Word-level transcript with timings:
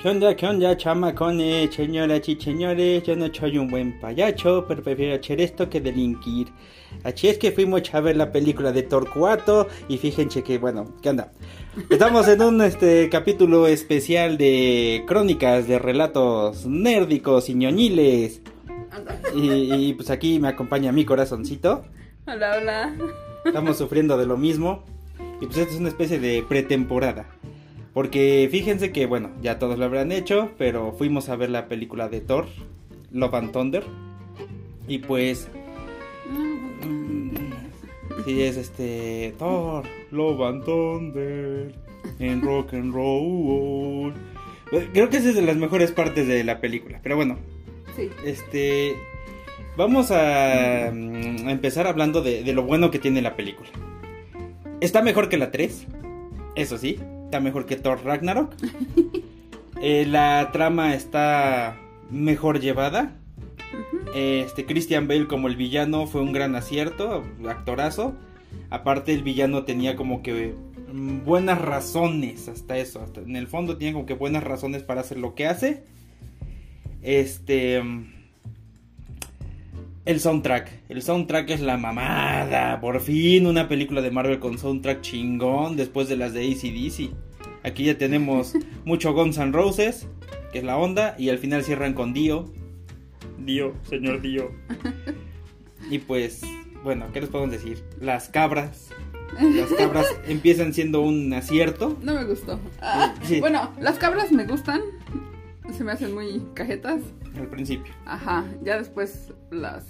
¿Qué 0.00 0.10
onda, 0.10 0.36
qué 0.36 0.46
onda, 0.46 0.76
chamacones, 0.76 1.74
señoras 1.74 2.28
y 2.28 2.36
señores? 2.36 3.02
Yo 3.02 3.16
no 3.16 3.32
soy 3.32 3.56
un 3.56 3.68
buen 3.68 3.98
payacho, 3.98 4.66
pero 4.68 4.82
prefiero 4.82 5.18
hacer 5.18 5.40
esto 5.40 5.70
que 5.70 5.80
delinquir. 5.80 6.48
Así 7.02 7.28
es 7.28 7.38
que 7.38 7.50
fuimos 7.50 7.82
a 7.94 8.00
ver 8.00 8.16
la 8.16 8.30
película 8.30 8.72
de 8.72 8.82
Torcuato 8.82 9.68
y 9.88 9.96
fíjense 9.96 10.42
que, 10.42 10.58
bueno, 10.58 10.94
¿qué 11.00 11.08
onda? 11.08 11.32
Estamos 11.88 12.28
en 12.28 12.42
un 12.42 12.60
este 12.60 13.08
capítulo 13.08 13.66
especial 13.66 14.36
de 14.36 15.02
crónicas 15.06 15.66
de 15.66 15.78
relatos 15.78 16.66
nérdicos 16.66 17.48
y 17.48 17.54
ñoñiles. 17.54 18.42
Y, 19.34 19.74
y, 19.74 19.94
pues 19.94 20.10
aquí 20.10 20.38
me 20.38 20.48
acompaña 20.48 20.92
mi 20.92 21.06
corazoncito. 21.06 21.84
Hola, 22.26 22.58
hola. 22.58 22.96
Estamos 23.46 23.78
sufriendo 23.78 24.18
de 24.18 24.26
lo 24.26 24.36
mismo. 24.36 24.84
Y 25.40 25.46
pues 25.46 25.56
esta 25.56 25.72
es 25.72 25.80
una 25.80 25.88
especie 25.88 26.18
de 26.18 26.44
pretemporada. 26.46 27.26
Porque 27.96 28.46
fíjense 28.50 28.92
que, 28.92 29.06
bueno, 29.06 29.30
ya 29.40 29.58
todos 29.58 29.78
lo 29.78 29.86
habrán 29.86 30.12
hecho, 30.12 30.50
pero 30.58 30.92
fuimos 30.92 31.30
a 31.30 31.36
ver 31.36 31.48
la 31.48 31.66
película 31.66 32.10
de 32.10 32.20
Thor, 32.20 32.44
Love 33.10 33.34
and 33.36 33.52
Thunder. 33.52 33.84
Y 34.86 34.98
pues... 34.98 35.48
mm, 36.30 37.30
Sí, 38.26 38.42
es 38.42 38.58
este... 38.58 39.32
Thor, 39.38 39.84
Love 40.10 40.42
and 40.42 40.64
Thunder, 40.66 41.74
en 42.18 42.42
rock 42.42 42.74
and 42.74 42.92
roll. 42.92 44.12
Creo 44.92 45.08
que 45.08 45.16
esa 45.16 45.30
es 45.30 45.34
de 45.34 45.40
las 45.40 45.56
mejores 45.56 45.90
partes 45.90 46.28
de 46.28 46.44
la 46.44 46.60
película. 46.60 47.00
Pero 47.02 47.16
bueno, 47.16 47.38
Sí. 47.96 48.10
este... 48.26 48.94
Vamos 49.78 50.10
a, 50.10 50.90
mm, 50.92 51.48
a 51.48 51.50
empezar 51.50 51.86
hablando 51.86 52.20
de, 52.20 52.44
de 52.44 52.52
lo 52.52 52.62
bueno 52.62 52.90
que 52.90 52.98
tiene 52.98 53.22
la 53.22 53.36
película. 53.36 53.70
Está 54.82 55.00
mejor 55.00 55.30
que 55.30 55.38
la 55.38 55.50
3, 55.50 55.86
eso 56.56 56.76
sí. 56.76 56.98
Está 57.26 57.40
mejor 57.40 57.66
que 57.66 57.76
Thor 57.76 58.00
Ragnarok. 58.04 58.54
Eh, 59.82 60.06
la 60.06 60.48
trama 60.54 60.94
está 60.94 61.76
mejor 62.10 62.60
llevada. 62.60 63.12
Este 64.14 64.64
Christian 64.64 65.06
Bale 65.06 65.26
como 65.28 65.48
el 65.48 65.56
villano 65.56 66.06
fue 66.06 66.22
un 66.22 66.32
gran 66.32 66.56
acierto, 66.56 67.22
actorazo. 67.46 68.14
Aparte 68.70 69.12
el 69.12 69.22
villano 69.22 69.64
tenía 69.64 69.94
como 69.94 70.22
que 70.22 70.54
mm, 70.90 71.24
buenas 71.26 71.60
razones 71.60 72.48
hasta 72.48 72.78
eso. 72.78 73.02
hasta- 73.02 73.20
en 73.20 73.36
el 73.36 73.48
fondo 73.48 73.76
tiene 73.76 73.92
como 73.92 74.06
que 74.06 74.14
buenas 74.14 74.42
razones 74.44 74.82
para 74.82 75.02
hacer 75.02 75.18
lo 75.18 75.34
que 75.34 75.46
hace. 75.46 75.84
Este 77.02 77.82
mm, 77.82 78.06
el 80.06 80.20
soundtrack. 80.20 80.70
El 80.88 81.02
soundtrack 81.02 81.50
es 81.50 81.60
la 81.60 81.76
mamada. 81.76 82.80
Por 82.80 83.00
fin 83.00 83.46
una 83.46 83.68
película 83.68 84.00
de 84.00 84.10
Marvel 84.10 84.38
con 84.38 84.58
soundtrack 84.58 85.00
chingón 85.02 85.76
después 85.76 86.08
de 86.08 86.16
las 86.16 86.32
de 86.32 86.40
ACDC. 86.50 87.10
Aquí 87.64 87.84
ya 87.84 87.98
tenemos 87.98 88.54
mucho 88.84 89.12
Guns 89.12 89.36
N' 89.38 89.52
Roses, 89.52 90.06
que 90.52 90.58
es 90.58 90.64
la 90.64 90.76
onda, 90.78 91.14
y 91.18 91.28
al 91.28 91.38
final 91.38 91.64
cierran 91.64 91.92
con 91.94 92.12
Dio. 92.14 92.52
Dio, 93.38 93.74
señor 93.88 94.20
Dio. 94.22 94.50
Y 95.88 95.98
pues, 96.00 96.40
bueno, 96.82 97.06
¿qué 97.12 97.20
les 97.20 97.30
podemos 97.30 97.52
decir? 97.52 97.84
Las 98.00 98.28
cabras. 98.28 98.88
Las 99.40 99.72
cabras 99.74 100.06
empiezan 100.26 100.74
siendo 100.74 101.00
un 101.00 101.32
acierto. 101.32 101.96
No 102.02 102.14
me 102.14 102.24
gustó. 102.24 102.58
Ah, 102.80 103.14
Sí. 103.22 103.38
Bueno, 103.38 103.70
las 103.80 103.96
cabras 103.96 104.32
me 104.32 104.44
gustan. 104.46 104.80
Se 105.72 105.84
me 105.84 105.92
hacen 105.92 106.14
muy 106.14 106.42
cajetas. 106.54 107.00
Al 107.36 107.48
principio. 107.48 107.92
Ajá. 108.06 108.44
Ya 108.62 108.78
después 108.78 109.32
las 109.50 109.84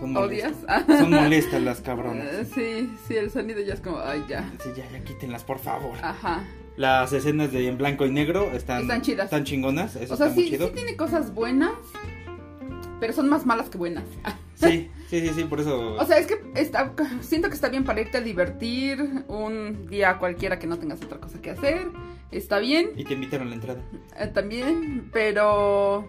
Son 0.00 0.16
odias. 0.16 0.54
Son 0.86 1.10
molestas 1.10 1.62
las 1.62 1.80
cabronas. 1.80 2.26
Sí, 2.54 2.90
sí, 3.06 3.16
el 3.16 3.30
sonido 3.30 3.60
ya 3.60 3.74
es 3.74 3.80
como, 3.80 3.98
ay, 4.00 4.24
ya. 4.28 4.50
Sí, 4.62 4.70
ya, 4.76 4.90
ya 4.90 5.04
quítenlas, 5.04 5.44
por 5.44 5.58
favor. 5.58 5.96
Ajá. 6.02 6.42
Las 6.76 7.12
escenas 7.12 7.52
de 7.52 7.68
en 7.68 7.76
blanco 7.78 8.06
y 8.06 8.10
negro 8.10 8.50
están, 8.52 8.82
Están 8.82 9.02
chidas. 9.02 9.24
Están 9.26 9.44
chingonas, 9.44 9.96
eso 9.96 10.14
O 10.14 10.16
sea, 10.16 10.26
está 10.26 10.34
muy 10.36 10.44
sí, 10.44 10.50
chido. 10.50 10.68
sí 10.68 10.72
tiene 10.74 10.96
cosas 10.96 11.34
buenas, 11.34 11.72
pero 13.00 13.12
son 13.12 13.28
más 13.28 13.46
malas 13.46 13.68
que 13.68 13.78
buenas. 13.78 14.04
Sí, 14.54 14.88
sí, 15.08 15.20
sí, 15.20 15.30
sí, 15.34 15.44
por 15.44 15.60
eso. 15.60 15.94
O 15.96 16.04
sea, 16.06 16.18
es 16.18 16.26
que 16.26 16.40
está, 16.54 16.92
siento 17.20 17.48
que 17.48 17.54
está 17.54 17.68
bien 17.68 17.84
para 17.84 18.00
irte 18.00 18.18
a 18.18 18.20
divertir 18.20 19.24
un 19.28 19.86
día 19.88 20.18
cualquiera 20.18 20.58
que 20.58 20.66
no 20.66 20.78
tengas 20.78 21.02
otra 21.02 21.18
cosa 21.18 21.40
que 21.40 21.50
hacer. 21.50 21.88
Está 22.30 22.58
bien. 22.58 22.90
Y 22.96 23.04
te 23.04 23.14
invitaron 23.14 23.46
a 23.46 23.50
la 23.50 23.54
entrada. 23.56 23.80
Eh, 24.18 24.26
también, 24.28 25.08
pero 25.12 26.06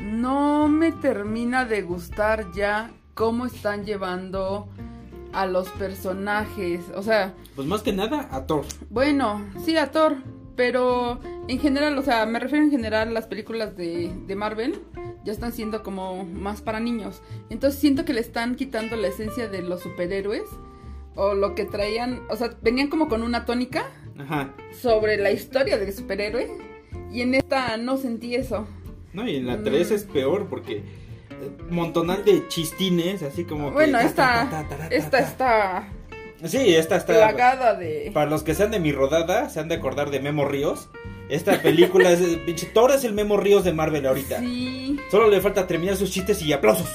no 0.00 0.68
me 0.68 0.92
termina 0.92 1.64
de 1.64 1.82
gustar 1.82 2.50
ya 2.52 2.90
cómo 3.14 3.46
están 3.46 3.84
llevando 3.84 4.68
a 5.32 5.46
los 5.46 5.68
personajes. 5.70 6.80
O 6.94 7.02
sea, 7.02 7.34
Pues 7.54 7.66
más 7.68 7.82
que 7.82 7.92
nada 7.92 8.28
a 8.32 8.44
Thor. 8.46 8.64
bueno, 8.90 9.42
sí, 9.64 9.76
a 9.76 9.90
Thor, 9.92 10.16
pero 10.56 11.20
en 11.48 11.58
general, 11.60 11.96
o 11.98 12.02
sea, 12.02 12.26
me 12.26 12.38
refiero 12.40 12.64
en 12.64 12.70
general 12.70 13.08
a 13.08 13.12
las 13.12 13.26
películas 13.26 13.76
de, 13.76 14.10
de 14.26 14.36
Marvel. 14.36 14.80
Ya 15.24 15.32
están 15.32 15.52
siendo 15.52 15.82
como 15.82 16.24
más 16.24 16.62
para 16.62 16.78
niños. 16.80 17.20
Entonces 17.50 17.80
siento 17.80 18.04
que 18.04 18.12
le 18.12 18.20
están 18.20 18.54
quitando 18.54 18.94
la 18.96 19.08
esencia 19.08 19.48
de 19.48 19.62
los 19.62 19.80
superhéroes. 19.82 20.44
O 21.16 21.34
lo 21.34 21.54
que 21.54 21.64
traían, 21.64 22.20
o 22.28 22.36
sea, 22.36 22.50
venían 22.62 22.88
como 22.88 23.08
con 23.08 23.22
una 23.22 23.44
tónica 23.46 23.86
Ajá. 24.18 24.54
sobre 24.82 25.16
la 25.16 25.30
historia 25.30 25.78
del 25.78 25.92
superhéroe. 25.92 26.48
Y 27.10 27.22
en 27.22 27.34
esta 27.34 27.76
no 27.78 27.96
sentí 27.96 28.34
eso. 28.34 28.66
No, 29.14 29.26
y 29.26 29.36
en 29.36 29.46
la 29.46 29.56
Mm. 29.56 29.64
3 29.64 29.90
es 29.92 30.04
peor 30.04 30.46
porque. 30.48 30.76
eh, 30.76 30.84
Montonal 31.70 32.24
de 32.24 32.46
chistines, 32.48 33.22
así 33.22 33.44
como 33.44 33.68
que. 33.68 33.74
Bueno, 33.74 33.98
ta, 33.98 34.04
esta, 34.04 34.24
ta, 34.24 34.50
ta, 34.50 34.68
ta, 34.68 34.76
ta, 34.76 34.86
esta 34.94 35.10
ta. 35.10 35.18
está 35.18 35.88
Sí, 36.44 36.74
esta 36.74 36.96
está. 36.96 37.14
plagada 37.14 37.74
de... 37.74 38.10
Para 38.12 38.30
los 38.30 38.42
que 38.42 38.54
sean 38.54 38.70
de 38.70 38.80
mi 38.80 38.92
rodada, 38.92 39.48
se 39.48 39.60
han 39.60 39.68
de 39.68 39.76
acordar 39.76 40.10
de 40.10 40.20
Memo 40.20 40.44
Ríos. 40.44 40.88
Esta 41.28 41.60
película 41.60 42.10
es. 42.10 42.20
pinche 42.46 42.66
Thor 42.66 42.92
es 42.92 43.04
el 43.04 43.12
Memo 43.12 43.36
Ríos 43.36 43.64
de 43.64 43.72
Marvel 43.72 44.06
ahorita. 44.06 44.40
Sí, 44.40 44.98
Solo 45.10 45.28
le 45.28 45.40
falta 45.40 45.66
terminar 45.66 45.96
sus 45.96 46.10
chistes 46.10 46.42
y 46.42 46.52
aplausos. 46.52 46.88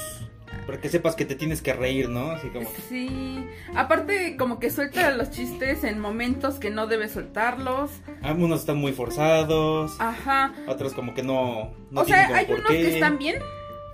Para 0.66 0.80
que 0.80 0.88
sepas 0.88 1.16
que 1.16 1.24
te 1.24 1.34
tienes 1.34 1.60
que 1.60 1.72
reír, 1.72 2.08
¿no? 2.08 2.30
Así 2.30 2.48
como. 2.48 2.70
sí. 2.88 3.44
Aparte, 3.74 4.36
como 4.36 4.60
que 4.60 4.70
suelta 4.70 5.10
los 5.10 5.30
chistes 5.30 5.82
en 5.82 5.98
momentos 5.98 6.60
que 6.60 6.70
no 6.70 6.86
debe 6.86 7.08
soltarlos. 7.08 7.90
Algunos 8.22 8.60
están 8.60 8.76
muy 8.76 8.92
forzados. 8.92 9.96
Ajá. 9.98 10.54
Otros 10.68 10.94
como 10.94 11.14
que 11.14 11.22
no. 11.24 11.74
no 11.90 12.02
o 12.02 12.04
sea, 12.04 12.28
hay 12.28 12.46
unos 12.48 12.70
qué. 12.70 12.80
que 12.80 12.94
están 12.94 13.18
bien, 13.18 13.42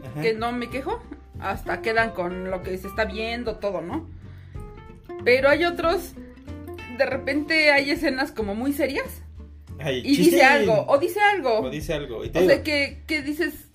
Ajá. 0.05 0.21
que 0.21 0.35
no 0.35 0.53
me 0.53 0.69
quejo. 0.69 1.03
Hasta 1.41 1.81
quedan 1.81 2.11
con 2.11 2.51
lo 2.51 2.63
que 2.63 2.77
se 2.77 2.89
está 2.89 3.05
viendo, 3.07 3.57
todo, 3.57 3.81
¿no? 3.81 4.09
Pero 5.25 5.49
hay 5.49 5.65
otros, 5.65 6.15
de 6.97 7.07
repente 7.07 7.71
hay 7.73 7.91
escenas 7.91 8.33
como 8.33 8.55
muy 8.55 8.73
serias. 8.73 9.23
Ay, 9.81 10.03
Y 10.05 10.17
dice 10.17 10.43
algo, 10.43 10.85
o 10.89 10.99
dice 10.99 11.21
algo. 11.21 11.61
O 11.61 11.71
dice 11.71 11.95
algo. 11.95 12.25
Y 12.25 12.31
te 12.31 12.39
O 12.39 12.43
digo, 12.43 12.53
sea, 12.55 12.63
que, 12.63 13.03
que 13.07 13.23
dices, 13.23 13.69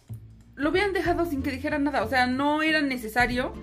lo 0.56 0.70
hubieran 0.72 0.94
dejado 0.94 1.26
sin 1.26 1.42
que 1.44 1.52
dijera 1.52 1.80
nada. 1.80 2.04
O 2.04 2.10
sea, 2.10 2.28
no 2.28 2.62
era 2.62 2.82
necesario 2.82 3.54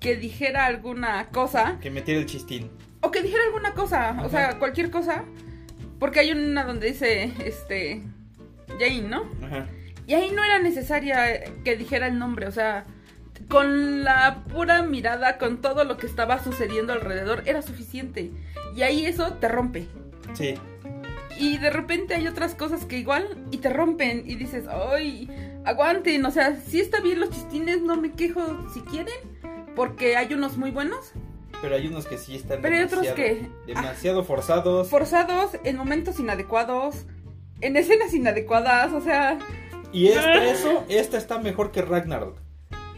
que 0.00 0.16
dijera 0.16 0.66
alguna 0.66 1.28
cosa. 1.30 1.78
que 1.80 1.90
metiera 1.90 2.20
el 2.20 2.26
chistín. 2.26 2.70
O 3.00 3.10
que 3.10 3.22
dijera 3.22 3.44
alguna 3.44 3.74
cosa. 3.74 4.10
Ajá. 4.10 4.26
O 4.26 4.28
sea, 4.28 4.58
cualquier 4.58 4.90
cosa. 4.90 5.24
Porque 6.00 6.20
hay 6.20 6.32
una 6.32 6.64
donde 6.64 6.88
dice, 6.88 7.32
este, 7.44 8.02
Jane, 8.78 9.02
¿no? 9.02 9.30
Ajá. 9.42 9.66
Y 10.06 10.14
ahí 10.14 10.30
no 10.32 10.44
era 10.44 10.58
necesaria 10.58 11.44
que 11.64 11.76
dijera 11.76 12.08
el 12.08 12.18
nombre. 12.18 12.46
O 12.46 12.52
sea, 12.52 12.84
con 13.48 14.02
la 14.04 14.42
pura 14.52 14.82
mirada, 14.82 15.38
con 15.38 15.60
todo 15.60 15.84
lo 15.84 15.96
que 15.96 16.06
estaba 16.06 16.42
sucediendo 16.42 16.92
alrededor, 16.92 17.42
era 17.46 17.62
suficiente. 17.62 18.30
Y 18.74 18.82
ahí 18.82 19.06
eso 19.06 19.34
te 19.34 19.48
rompe. 19.48 19.86
Sí. 20.34 20.54
Y 21.38 21.58
de 21.58 21.70
repente 21.70 22.14
hay 22.14 22.26
otras 22.28 22.54
cosas 22.54 22.84
que 22.86 22.98
igual 22.98 23.28
y 23.50 23.58
te 23.58 23.68
rompen 23.70 24.22
y 24.26 24.36
dices, 24.36 24.64
ay, 24.68 25.28
aguanten, 25.64 26.24
o 26.24 26.30
sea, 26.30 26.56
si 26.56 26.80
está 26.80 27.00
bien 27.00 27.20
los 27.20 27.30
chistines, 27.30 27.82
no 27.82 27.96
me 27.96 28.12
quejo 28.12 28.66
si 28.72 28.80
quieren, 28.80 29.14
porque 29.74 30.16
hay 30.16 30.32
unos 30.32 30.56
muy 30.56 30.70
buenos, 30.70 31.12
Pero 31.60 31.74
hay 31.74 31.86
unos 31.88 32.06
que 32.06 32.16
sí 32.18 32.36
están 32.36 32.60
Pero 32.62 32.76
hay 32.76 32.84
otros 32.84 33.02
demasiado, 33.02 33.16
que- 33.66 33.72
demasiado 33.72 34.24
forzados. 34.24 34.88
forzados 34.88 35.50
en 35.64 35.76
momentos 35.76 36.18
inadecuados, 36.20 37.04
en 37.60 37.76
escenas 37.76 38.12
inadecuadas, 38.14 38.92
o 38.92 39.00
sea, 39.02 39.38
Y 39.92 40.08
esta, 40.08 40.44
eso, 40.44 40.84
esta 40.88 41.16
está 41.18 41.38
mejor 41.38 41.70
que 41.70 41.82
Ragnarok. 41.82 42.38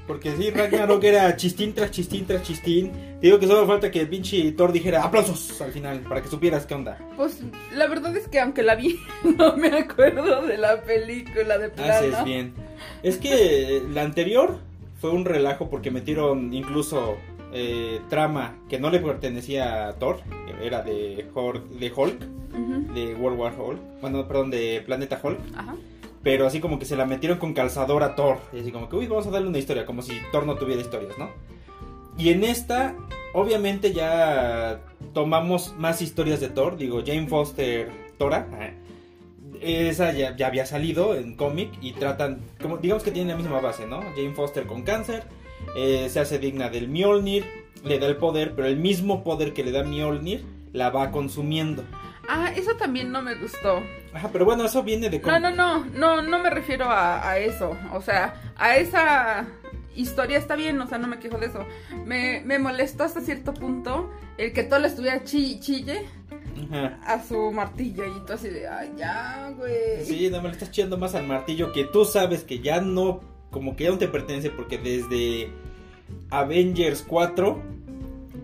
Porque 0.09 0.35
sí, 0.37 0.51
Ragnarok 0.51 1.05
era 1.05 1.37
chistín 1.37 1.73
tras 1.75 1.91
chistín 1.93 2.25
tras 2.27 2.43
chistín. 2.43 2.91
Te 3.21 3.27
digo 3.29 3.39
que 3.39 3.47
solo 3.47 3.67
falta 3.67 3.91
que 3.91 4.01
el 4.01 4.09
pinche 4.09 4.51
Thor 4.53 4.73
dijera 4.73 5.05
aplausos 5.05 5.61
al 5.61 5.71
final, 5.71 6.01
para 6.01 6.23
que 6.23 6.29
supieras 6.29 6.67
qué 6.67 6.75
onda. 6.75 6.99
pues 7.17 7.41
la 7.75 7.87
verdad 7.87 8.17
es 8.17 8.27
que 8.27 8.41
aunque 8.41 8.63
la 8.65 8.75
vi, 8.75 8.99
no 9.39 9.57
me 9.57 9.69
acuerdo 9.69 10.43
de 10.47 10.57
la 10.59 10.83
película 10.83 11.59
de 11.59 11.69
plano. 11.69 11.93
Haces 11.93 12.25
bien. 12.25 12.55
Es 13.05 13.19
que 13.19 13.83
la 13.93 14.03
anterior 14.03 14.59
fue 15.01 15.11
un 15.11 15.25
relajo 15.25 15.69
porque 15.71 15.91
metieron 15.91 16.53
incluso 16.55 17.17
eh, 17.53 18.01
trama 18.09 18.57
que 18.69 18.79
no 18.81 18.91
le 18.91 19.01
pertenecía 19.01 19.89
a 19.89 19.93
Thor, 19.99 20.21
era 20.63 20.83
de, 20.83 21.27
Hor- 21.35 21.69
de 21.69 21.93
Hulk, 21.95 22.21
de 22.95 23.15
World 23.15 23.39
War 23.39 23.55
Hulk, 23.61 23.79
bueno, 24.01 24.27
perdón, 24.27 24.51
de 24.51 24.83
Planeta 24.85 25.21
Hulk. 25.23 25.39
Ajá. 25.55 25.77
Pero 26.23 26.47
así 26.47 26.61
como 26.61 26.79
que 26.79 26.85
se 26.85 26.97
la 26.97 27.07
metieron 27.07 27.39
con 27.39 27.55
calzador 27.55 28.03
a 28.03 28.15
Thor. 28.15 28.39
Y 28.53 28.61
así 28.61 28.73
como 28.73 28.89
que, 28.89 28.97
uy, 28.97 29.07
vamos 29.07 29.27
a 29.27 29.31
darle 29.31 29.49
una 29.49 29.59
historia, 29.59 29.87
como 29.87 30.03
si 30.03 30.21
Thor 30.33 30.47
no 30.47 30.57
tuviera 30.57 30.81
historias, 30.81 31.17
¿no? 31.19 31.31
Y 32.19 32.31
en 32.31 32.43
esta, 32.43 32.97
obviamente 33.33 33.93
ya 33.93 34.81
tomamos 35.15 35.75
más 35.79 36.03
historias 36.03 36.41
de 36.41 36.49
Thor. 36.49 36.77
Digo, 36.77 37.03
Jane 37.07 37.29
Foster, 37.29 37.91
Tora, 38.19 38.49
eh, 39.61 39.89
esa 39.89 40.13
ya, 40.13 40.37
ya 40.37 40.49
había 40.49 40.67
salido 40.67 41.15
en 41.15 41.37
cómic 41.37 41.71
y 41.81 41.93
tratan, 41.93 42.41
como 42.61 42.79
digamos 42.79 43.03
que 43.03 43.13
tienen 43.13 43.37
la 43.37 43.41
misma 43.41 43.61
base, 43.61 43.87
¿no? 43.87 44.01
Jane 44.17 44.35
Foster 44.35 44.67
con 44.67 44.83
cáncer, 44.83 45.23
eh, 45.77 46.09
se 46.11 46.21
hace 46.21 46.39
digna 46.39 46.69
del 46.69 46.89
Mjolnir, 46.89 47.45
le 47.85 47.99
da 47.99 48.07
el 48.07 48.17
poder, 48.17 48.55
pero 48.55 48.67
el 48.67 48.77
mismo 48.77 49.23
poder 49.23 49.53
que 49.53 49.65
le 49.65 49.71
da 49.71 49.85
Mjolnir 49.85 50.45
la 50.73 50.91
va 50.91 51.11
consumiendo. 51.11 51.85
Ah, 52.29 52.53
eso 52.55 52.77
también 52.77 53.11
no 53.11 53.23
me 53.23 53.35
gustó. 53.37 53.81
Ajá, 54.13 54.31
pero 54.33 54.45
bueno, 54.45 54.65
eso 54.65 54.83
viene 54.83 55.11
de... 55.11 55.21
No, 55.21 55.39
no, 55.39 55.51
no, 55.51 55.85
no, 55.85 56.23
no 56.23 56.39
me 56.39 56.51
refiero 56.51 56.87
a, 56.87 57.29
a 57.29 57.39
eso. 57.39 57.77
O 57.93 58.01
sea, 58.01 58.35
a 58.57 58.77
esa 58.77 59.47
historia 59.95 60.39
está 60.39 60.57
bien, 60.57 60.81
o 60.81 60.87
sea, 60.87 60.99
no 60.99 61.09
me 61.09 61.19
quejo 61.19 61.39
de 61.39 61.47
eso. 61.47 61.65
Me, 62.07 62.41
me 62.45 62.59
molestó 62.59 63.05
hasta 63.05 63.21
cierto 63.21 63.53
punto 63.53 64.11
el 64.39 64.53
que 64.53 64.63
todo 64.63 64.79
le 64.79 64.89
estuviera 64.89 65.21
y 65.31 65.61
chille 65.61 66.07
Ajá. 66.71 66.99
a 67.05 67.23
su 67.23 67.51
martillo 67.53 68.05
y 68.05 68.25
tú 68.25 68.33
así 68.33 68.49
de, 68.49 68.69
ay, 68.69 68.93
ya, 68.97 69.53
güey. 69.57 70.05
Sí, 70.05 70.29
no 70.31 70.41
me 70.41 70.49
le 70.49 70.55
estás 70.55 70.69
echando 70.69 70.97
más 70.97 71.15
al 71.15 71.27
martillo 71.27 71.73
que 71.73 71.85
tú 71.85 72.05
sabes 72.05 72.45
que 72.45 72.61
ya 72.61 72.81
no, 72.81 73.21
como 73.51 73.77
que 73.77 73.85
ya 73.85 73.91
no 73.91 73.99
te 73.99 74.09
pertenece 74.09 74.51
porque 74.51 74.79
desde 74.79 75.51
Avengers 76.31 77.05
4 77.07 77.61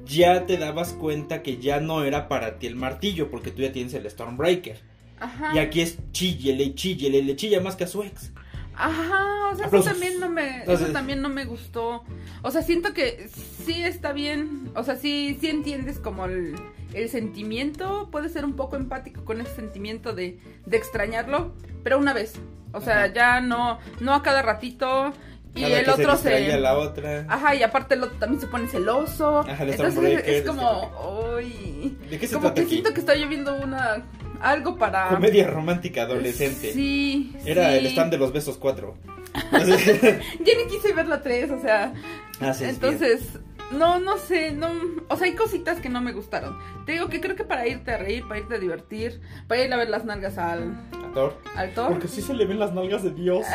ya 0.05 0.44
te 0.46 0.58
dabas 0.58 0.93
cuenta 0.93 1.43
que 1.43 1.58
ya 1.58 1.81
no 1.81 2.05
era 2.05 2.28
para 2.28 2.58
ti 2.58 2.67
el 2.67 2.76
martillo 2.76 3.31
porque 3.31 3.50
tú 3.50 3.62
ya 3.62 3.72
tienes 3.72 3.94
el 3.94 4.10
Stormbreaker. 4.10 4.78
Ajá. 5.24 5.52
Y 5.54 5.58
aquí 5.58 5.80
es 5.80 5.98
chillele, 6.12 6.74
chillele, 6.74 7.22
le 7.22 7.36
chilla 7.36 7.60
más 7.60 7.76
que 7.76 7.84
a 7.84 7.86
su 7.86 8.02
ex. 8.02 8.32
Ajá, 8.76 9.50
o 9.52 9.56
sea, 9.56 9.66
eso 9.66 9.82
también 9.82 10.18
no 10.18 10.28
me, 10.28 10.64
eso 10.64 10.86
también 10.86 11.22
no 11.22 11.28
me 11.28 11.44
gustó. 11.44 12.02
O 12.42 12.50
sea, 12.50 12.62
siento 12.62 12.92
que 12.92 13.28
sí 13.64 13.82
está 13.84 14.12
bien, 14.12 14.70
o 14.74 14.82
sea, 14.82 14.96
sí, 14.96 15.38
sí 15.40 15.48
entiendes 15.48 16.00
como 16.00 16.24
el, 16.24 16.56
el 16.92 17.08
sentimiento, 17.08 18.08
puedes 18.10 18.32
ser 18.32 18.44
un 18.44 18.54
poco 18.54 18.74
empático 18.76 19.24
con 19.24 19.40
ese 19.40 19.54
sentimiento 19.54 20.12
de, 20.12 20.40
de 20.66 20.76
extrañarlo, 20.76 21.54
pero 21.84 21.98
una 21.98 22.12
vez. 22.12 22.34
O 22.72 22.80
sea, 22.80 23.04
Ajá. 23.04 23.12
ya 23.14 23.40
no, 23.40 23.78
no 24.00 24.12
a 24.14 24.22
cada 24.24 24.42
ratito. 24.42 25.12
Y 25.54 25.62
Cada 25.62 25.78
el 25.78 25.88
otro 25.88 26.16
se 26.16 26.22
se. 26.24 26.28
distraía 26.30 26.58
la 26.58 26.76
otra. 26.76 27.26
Ajá, 27.28 27.54
y 27.54 27.62
aparte 27.62 27.94
el 27.94 28.02
otro 28.02 28.18
también 28.18 28.40
se 28.40 28.48
pone 28.48 28.66
celoso. 28.66 29.38
Ajá, 29.48 29.62
Entonces 29.62 30.02
es 30.04 30.26
este 30.26 30.48
como, 30.48 30.90
uy. 31.36 31.96
¿De 32.10 32.18
qué 32.18 32.26
se 32.26 32.34
Como 32.34 32.46
trata 32.48 32.54
que 32.56 32.60
aquí? 32.62 32.70
siento 32.70 32.92
que 32.92 32.98
estoy 32.98 33.20
yo 33.20 33.28
viendo 33.28 33.54
una. 33.54 34.02
Algo 34.44 34.76
para. 34.76 35.08
Comedia 35.08 35.49
romántica 35.49 36.02
adolescente. 36.02 36.75
Sí. 36.75 37.35
Era 37.46 37.70
sí. 37.70 37.79
el 37.79 37.87
stand 37.87 38.11
de 38.12 38.19
los 38.19 38.32
besos 38.32 38.58
4. 38.58 38.94
Ya 39.55 40.52
ni 40.56 40.67
quise 40.70 40.93
ver 40.93 41.08
la 41.08 41.23
3, 41.23 41.50
o 41.50 41.61
sea. 41.61 41.93
Entonces, 42.61 43.23
no, 43.73 43.99
no 43.99 44.19
sé, 44.19 44.52
no, 44.52 44.69
o 45.08 45.17
sea, 45.17 45.26
hay 45.26 45.35
cositas 45.35 45.81
que 45.81 45.88
no 45.88 46.00
me 46.00 46.12
gustaron. 46.12 46.58
Te 46.85 46.93
digo 46.93 47.08
que 47.08 47.20
creo 47.20 47.35
que 47.35 47.44
para 47.44 47.67
irte 47.67 47.93
a 47.93 47.96
reír, 47.96 48.29
para 48.29 48.41
irte 48.41 48.55
a 48.55 48.58
divertir, 48.58 49.20
para 49.49 49.64
ir 49.64 49.73
a 49.73 49.76
ver 49.76 49.88
las 49.88 50.05
nalgas 50.05 50.38
al, 50.38 50.75
Actor. 50.93 51.37
al 51.56 51.73
Thor, 51.73 51.93
Porque 51.93 52.08
sí 52.08 52.20
se 52.20 52.35
le 52.35 52.44
ven 52.44 52.58
las 52.58 52.75
nalgas 52.75 53.02
de 53.02 53.11
Dios. 53.11 53.46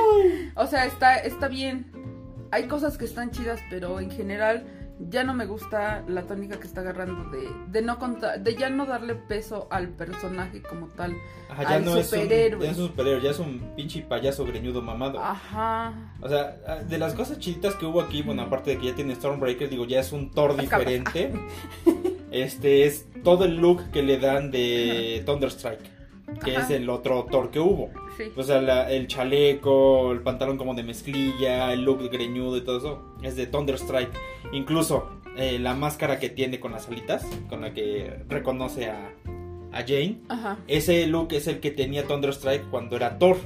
o 0.54 0.66
sea, 0.66 0.84
está, 0.84 1.16
está 1.16 1.48
bien. 1.48 1.90
Hay 2.50 2.68
cosas 2.68 2.98
que 2.98 3.06
están 3.06 3.30
chidas, 3.30 3.60
pero 3.70 3.98
en 3.98 4.10
general 4.10 4.83
ya 4.98 5.24
no 5.24 5.34
me 5.34 5.46
gusta 5.46 6.04
la 6.06 6.22
tónica 6.22 6.58
que 6.58 6.66
está 6.66 6.80
agarrando 6.80 7.28
de, 7.30 7.48
de 7.68 7.82
no 7.82 7.98
contar, 7.98 8.40
de 8.40 8.54
ya 8.54 8.70
no 8.70 8.86
darle 8.86 9.14
peso 9.14 9.66
al 9.70 9.88
personaje 9.88 10.62
como 10.62 10.86
tal. 10.88 11.14
Ajá, 11.50 11.62
ya 11.62 11.68
Al 11.70 11.84
no 11.84 11.96
es 11.96 12.12
un, 12.12 12.18
superhéroe. 12.20 12.64
ya 12.64 12.70
es 12.70 12.78
un 12.78 12.86
superhéroe, 12.88 13.22
ya 13.22 13.30
es 13.30 13.38
un 13.38 13.72
pinche 13.76 14.02
payaso 14.02 14.44
greñudo 14.44 14.82
mamado. 14.82 15.18
Ajá. 15.22 15.92
O 16.20 16.28
sea, 16.28 16.56
ah, 16.66 16.76
de 16.76 16.98
las 16.98 17.14
cosas 17.14 17.38
chiditas 17.38 17.74
que 17.74 17.86
hubo 17.86 18.00
aquí, 18.00 18.22
bueno, 18.22 18.42
aparte 18.42 18.70
de 18.70 18.78
que 18.78 18.86
ya 18.86 18.94
tiene 18.94 19.14
Stormbreaker, 19.14 19.68
digo, 19.68 19.84
ya 19.84 20.00
es 20.00 20.12
un 20.12 20.30
Thor 20.30 20.56
diferente. 20.56 21.32
Este 22.30 22.84
es 22.84 23.06
todo 23.22 23.44
el 23.44 23.58
look 23.58 23.92
que 23.92 24.02
le 24.02 24.18
dan 24.18 24.50
de 24.50 25.22
Thunderstrike, 25.24 25.88
que 26.44 26.56
Ajá. 26.56 26.64
es 26.66 26.70
el 26.70 26.88
otro 26.90 27.26
Thor 27.30 27.50
que 27.50 27.58
hubo. 27.58 27.90
Sí. 28.16 28.24
O 28.36 28.42
sea, 28.42 28.60
la- 28.60 28.90
el 28.90 29.06
chaleco, 29.08 30.12
el 30.12 30.20
pantalón 30.20 30.56
como 30.56 30.74
de 30.74 30.82
mezclilla, 30.84 31.72
el 31.72 31.82
look 31.82 32.08
greñudo 32.10 32.56
y 32.56 32.60
todo 32.62 32.78
eso, 32.78 33.02
es 33.22 33.34
de 33.36 33.46
Thunderstrike. 33.46 34.10
Incluso 34.52 35.08
eh, 35.36 35.58
la 35.58 35.74
máscara 35.74 36.18
que 36.20 36.28
tiene 36.28 36.60
con 36.60 36.70
las 36.72 36.86
alitas, 36.88 37.26
con 37.48 37.60
la 37.62 37.72
que 37.74 38.20
reconoce 38.28 38.88
a, 38.90 39.10
a 39.72 39.80
Jane. 39.80 40.20
Ajá. 40.28 40.58
Ese 40.68 41.06
look 41.08 41.32
es 41.32 41.48
el 41.48 41.58
que 41.58 41.70
tenía 41.72 42.06
Thunderstrike 42.06 42.70
cuando 42.70 42.94
era 42.96 43.18
Thor. 43.18 43.36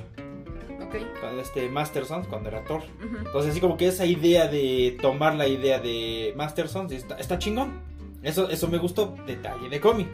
Ok. 0.82 0.96
Cuando 1.20 1.40
este 1.42 1.68
Masterson, 1.68 2.24
cuando 2.24 2.48
era 2.50 2.64
Thor. 2.64 2.82
Ujú. 3.04 3.16
Entonces, 3.26 3.52
así 3.52 3.60
como 3.60 3.76
que 3.76 3.88
esa 3.88 4.04
idea 4.06 4.48
de 4.48 4.96
tomar 5.00 5.34
la 5.34 5.46
idea 5.48 5.78
de 5.80 6.32
Masterson 6.36 6.92
está, 6.92 7.16
está 7.16 7.38
chingón. 7.38 7.80
Eso, 8.22 8.48
eso 8.50 8.68
me 8.68 8.78
gustó. 8.78 9.14
Detalle 9.26 9.68
de 9.68 9.80
cómic. 9.80 10.08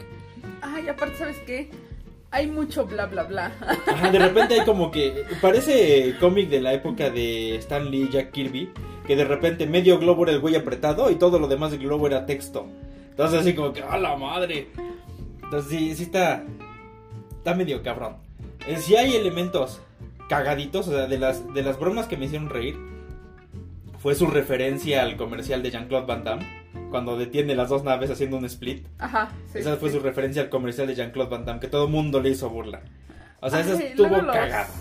Ay, 0.61 0.87
aparte, 0.87 1.17
¿sabes 1.17 1.37
qué? 1.45 1.69
Hay 2.35 2.47
mucho 2.47 2.85
bla 2.85 3.05
bla 3.05 3.23
bla. 3.23 3.49
De 4.11 4.19
repente 4.19 4.55
hay 4.55 4.65
como 4.65 4.91
que. 4.91 5.23
Parece 5.41 6.17
cómic 6.19 6.49
de 6.49 6.59
la 6.59 6.73
época 6.73 7.09
de 7.09 7.55
Stan 7.55 7.89
Lee 7.89 8.03
y 8.03 8.09
Jack 8.09 8.31
Kirby. 8.31 8.73
Que 9.07 9.15
de 9.15 9.23
repente 9.23 9.65
medio 9.65 9.99
globo 9.99 10.23
era 10.23 10.33
el 10.33 10.41
güey 10.41 10.57
apretado 10.57 11.09
y 11.09 11.15
todo 11.15 11.39
lo 11.39 11.47
demás 11.47 11.71
del 11.71 11.79
globo 11.79 12.07
era 12.07 12.25
texto. 12.25 12.67
Entonces, 13.11 13.39
así 13.39 13.55
como 13.55 13.71
que. 13.71 13.83
¡A 13.83 13.97
la 13.97 14.17
madre! 14.17 14.67
Entonces, 15.43 15.97
sí, 15.97 16.03
está. 16.03 16.43
Está 17.37 17.55
medio 17.55 17.81
cabrón. 17.81 18.17
Eh, 18.67 18.79
sí 18.81 18.97
hay 18.97 19.15
elementos 19.15 19.79
cagaditos. 20.27 20.89
O 20.89 20.91
sea, 20.91 21.07
de 21.07 21.17
las, 21.17 21.53
de 21.53 21.63
las 21.63 21.79
bromas 21.79 22.07
que 22.07 22.17
me 22.17 22.25
hicieron 22.25 22.49
reír. 22.49 22.75
Fue 23.99 24.13
su 24.13 24.27
referencia 24.27 25.03
al 25.03 25.15
comercial 25.15 25.63
de 25.63 25.71
Jean-Claude 25.71 26.05
Van 26.05 26.25
Damme. 26.25 26.64
Cuando 26.91 27.17
detiene 27.17 27.55
las 27.55 27.69
dos 27.69 27.83
naves 27.83 28.09
haciendo 28.09 28.37
un 28.37 28.45
split. 28.45 28.85
Ajá. 28.99 29.31
sí, 29.51 29.59
Esa 29.59 29.75
fue 29.77 29.89
sí. 29.89 29.97
su 29.97 30.01
referencia 30.03 30.41
al 30.41 30.49
comercial 30.49 30.87
de 30.87 30.95
Jean-Claude 30.95 31.29
Van 31.29 31.45
Damme. 31.45 31.59
Que 31.59 31.67
todo 31.67 31.87
mundo 31.87 32.21
le 32.21 32.29
hizo 32.29 32.49
burla. 32.49 32.81
O 33.41 33.49
sea, 33.49 33.59
Ay, 33.59 33.71
estuvo 33.71 34.07
luego 34.07 34.21
los- 34.27 34.35
cagado. 34.35 34.73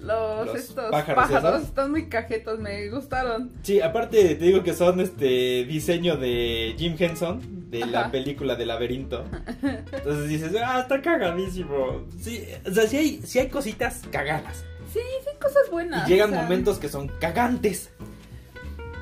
Los, 0.00 0.46
Los 0.46 0.54
estos 0.56 0.90
pájaros 0.92 1.64
están 1.64 1.90
muy 1.90 2.08
cajetos, 2.08 2.60
me 2.60 2.88
gustaron. 2.88 3.50
Sí, 3.62 3.80
aparte 3.80 4.36
te 4.36 4.44
digo 4.44 4.62
que 4.62 4.72
son 4.72 5.00
este 5.00 5.64
diseño 5.64 6.16
de 6.16 6.76
Jim 6.78 6.94
Henson 6.96 7.68
de 7.68 7.84
la 7.84 8.08
película 8.12 8.54
de 8.54 8.64
Laberinto. 8.64 9.24
Entonces 9.60 10.28
dices, 10.28 10.52
ah, 10.64 10.78
está 10.82 11.02
cagadísimo. 11.02 12.04
Sí, 12.20 12.44
o 12.64 12.70
sea, 12.72 12.86
sí 12.86 12.96
hay, 12.96 13.20
sí 13.24 13.40
hay 13.40 13.48
cositas 13.48 14.02
cagadas. 14.12 14.64
Sí, 14.92 15.00
sí, 15.24 15.30
cosas 15.42 15.68
buenas. 15.68 16.08
Y 16.08 16.12
llegan 16.12 16.30
o 16.30 16.34
sea, 16.34 16.42
momentos 16.44 16.78
que 16.78 16.88
son 16.88 17.08
cagantes. 17.18 17.90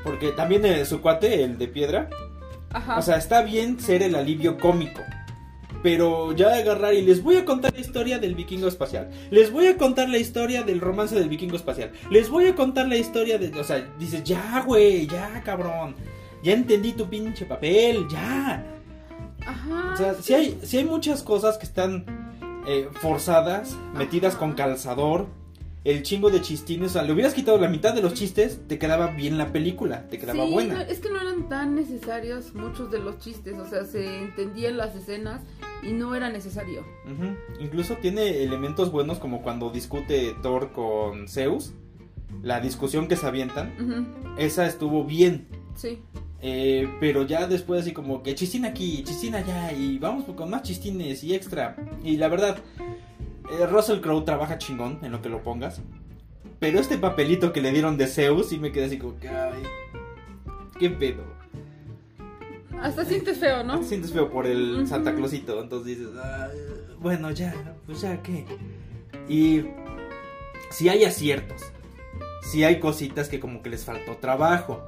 Porque 0.03 0.31
también 0.33 0.65
eh, 0.65 0.87
su 0.87 1.03
cuate, 1.03 1.45
el 1.45 1.59
de 1.59 1.69
piedra, 1.69 2.09
Ajá. 2.71 2.99
o 2.99 3.03
sea, 3.03 3.17
está 3.17 3.43
bien 3.43 3.81
ser 3.81 4.03
el 4.03 4.15
alivio 4.15 4.59
cómico. 4.59 5.03
Pero 5.83 6.33
ya 6.33 6.49
de 6.49 6.63
agarrar 6.63 6.95
y 6.95 7.03
les 7.03 7.23
voy 7.23 7.37
a 7.37 7.45
contar 7.45 7.73
la 7.73 7.81
historia 7.81 8.19
del 8.19 8.35
vikingo 8.35 8.67
espacial. 8.67 9.11
Les 9.31 9.53
voy 9.53 9.67
a 9.67 9.77
contar 9.77 10.09
la 10.09 10.19
historia 10.19 10.63
del 10.63 10.81
romance 10.81 11.15
del 11.15 11.29
vikingo 11.29 11.57
espacial. 11.57 11.93
Les 12.11 12.29
voy 12.29 12.47
a 12.47 12.55
contar 12.55 12.89
la 12.89 12.97
historia 12.97 13.39
de... 13.39 13.59
O 13.61 13.63
sea, 13.63 13.87
dices, 13.99 14.25
ya, 14.25 14.63
güey, 14.67 15.07
ya, 15.07 15.43
cabrón. 15.45 15.95
Ya 16.43 16.55
entendí 16.55 16.93
tu 16.93 17.09
pinche 17.09 17.45
papel, 17.45 18.07
ya. 18.09 18.65
Ajá. 19.47 19.93
O 19.93 19.97
sea, 19.97 20.15
sí 20.15 20.35
hay, 20.35 20.59
sí 20.63 20.79
hay 20.79 20.85
muchas 20.85 21.23
cosas 21.23 21.57
que 21.59 21.67
están 21.67 22.05
eh, 22.67 22.89
forzadas, 23.01 23.77
metidas 23.95 24.33
Ajá. 24.35 24.41
con 24.41 24.53
calzador. 24.55 25.27
El 25.87 26.03
chingo 26.03 26.31
de 26.31 26.41
chistines. 26.41 26.91
O 26.91 26.93
sea, 26.95 27.03
le 27.03 27.13
hubieras 27.13 27.33
quitado 27.33 27.59
la 27.59 27.69
mitad 27.69 27.95
de 27.95 28.03
los 28.03 28.15
chistes, 28.15 28.61
te 28.67 28.79
quedaba 28.79 29.07
bien 29.09 29.39
la 29.39 29.53
película, 29.53 30.09
te 30.09 30.19
quedaba 30.19 30.45
Sí, 30.45 30.53
buena. 30.53 30.75
no, 30.75 30.81
es 30.81 30.99
que 30.99 31.09
no 31.11 31.21
eran 31.21 31.49
tan 31.49 31.75
necesarios 31.77 32.55
muchos 32.55 32.91
de 32.91 32.99
los 32.99 33.19
chistes, 33.21 33.55
o 33.59 33.65
sea, 33.67 33.85
se 33.85 34.19
entendían 34.23 34.77
las 34.77 34.97
escenas 34.97 35.43
y 35.83 35.93
no 35.93 36.15
era 36.15 36.29
necesario. 36.31 36.85
Incluso 37.61 37.95
tiene 37.99 38.43
elementos 38.43 38.91
buenos 38.91 39.19
como 39.19 39.43
cuando 39.43 39.71
discute 39.71 40.35
Thor 40.43 40.73
con 40.73 41.29
Zeus. 41.29 41.73
La 42.43 42.61
discusión 42.61 43.07
que 43.07 43.15
se 43.17 43.25
avientan. 43.27 44.35
Esa 44.39 44.67
estuvo 44.67 45.05
bien. 45.05 45.47
Sí. 45.77 46.01
Eh, 46.43 46.89
pero 47.01 47.23
ya 47.25 47.47
después 47.47 47.81
así 47.83 47.93
como 47.93 48.23
que 48.23 48.35
chistín 48.35 48.65
aquí, 48.65 49.03
chistín 49.05 49.35
allá. 49.37 49.73
Y 49.73 49.99
vamos 49.99 50.25
con 50.35 50.51
más 50.51 50.63
chistines 50.63 51.23
y 51.25 51.35
extra. 51.35 51.77
Y 52.03 52.17
la 52.17 52.29
verdad, 52.29 52.59
eh, 53.51 53.67
Russell 53.67 54.01
Crowe 54.01 54.25
trabaja 54.25 54.59
chingón 54.59 54.99
en 55.03 55.13
lo 55.13 55.23
que 55.23 55.29
lo 55.29 55.43
pongas. 55.43 55.81
Pero 56.59 56.81
este 56.81 56.97
papelito 56.99 57.53
que 57.53 57.61
le 57.61 57.71
dieron 57.73 57.97
de 57.97 58.07
Zeus 58.07 58.49
sí 58.49 58.59
me 58.59 58.73
quedé 58.73 58.87
así 58.87 58.99
como 58.99 59.19
que... 59.19 59.29
Ay, 59.29 59.63
¿Qué 60.79 60.91
pedo? 60.91 61.23
Hasta 62.81 63.05
sientes 63.05 63.39
feo, 63.39 63.65
¿no? 63.65 63.81
Te 63.81 63.87
sientes 63.87 64.13
feo 64.13 64.31
por 64.31 64.47
el. 64.47 64.87
Santa 64.87 65.15
Clausito, 65.15 65.63
entonces 65.63 65.97
dices, 65.97 66.13
"Ay, 66.23 66.59
bueno, 67.01 67.31
ya, 67.31 67.55
pues 67.87 68.03
ya, 68.03 68.23
¿qué? 68.23 68.45
Y 69.29 69.65
si 70.71 70.89
hay 70.91 71.05
aciertos, 71.05 71.63
si 72.43 72.65
hay 72.65 72.79
cositas 72.79 73.29
que 73.29 73.41
como 73.41 73.63
que 73.63 73.71
les 73.71 73.85
faltó 73.85 74.17
trabajo, 74.19 74.83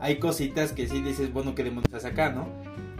hay 0.00 0.18
cositas 0.18 0.72
que 0.72 0.88
sí 0.88 1.02
dices, 1.02 1.32
bueno, 1.32 1.54
¿qué 1.54 1.64
demonios 1.64 2.04
acá, 2.04 2.30
no? 2.30 2.48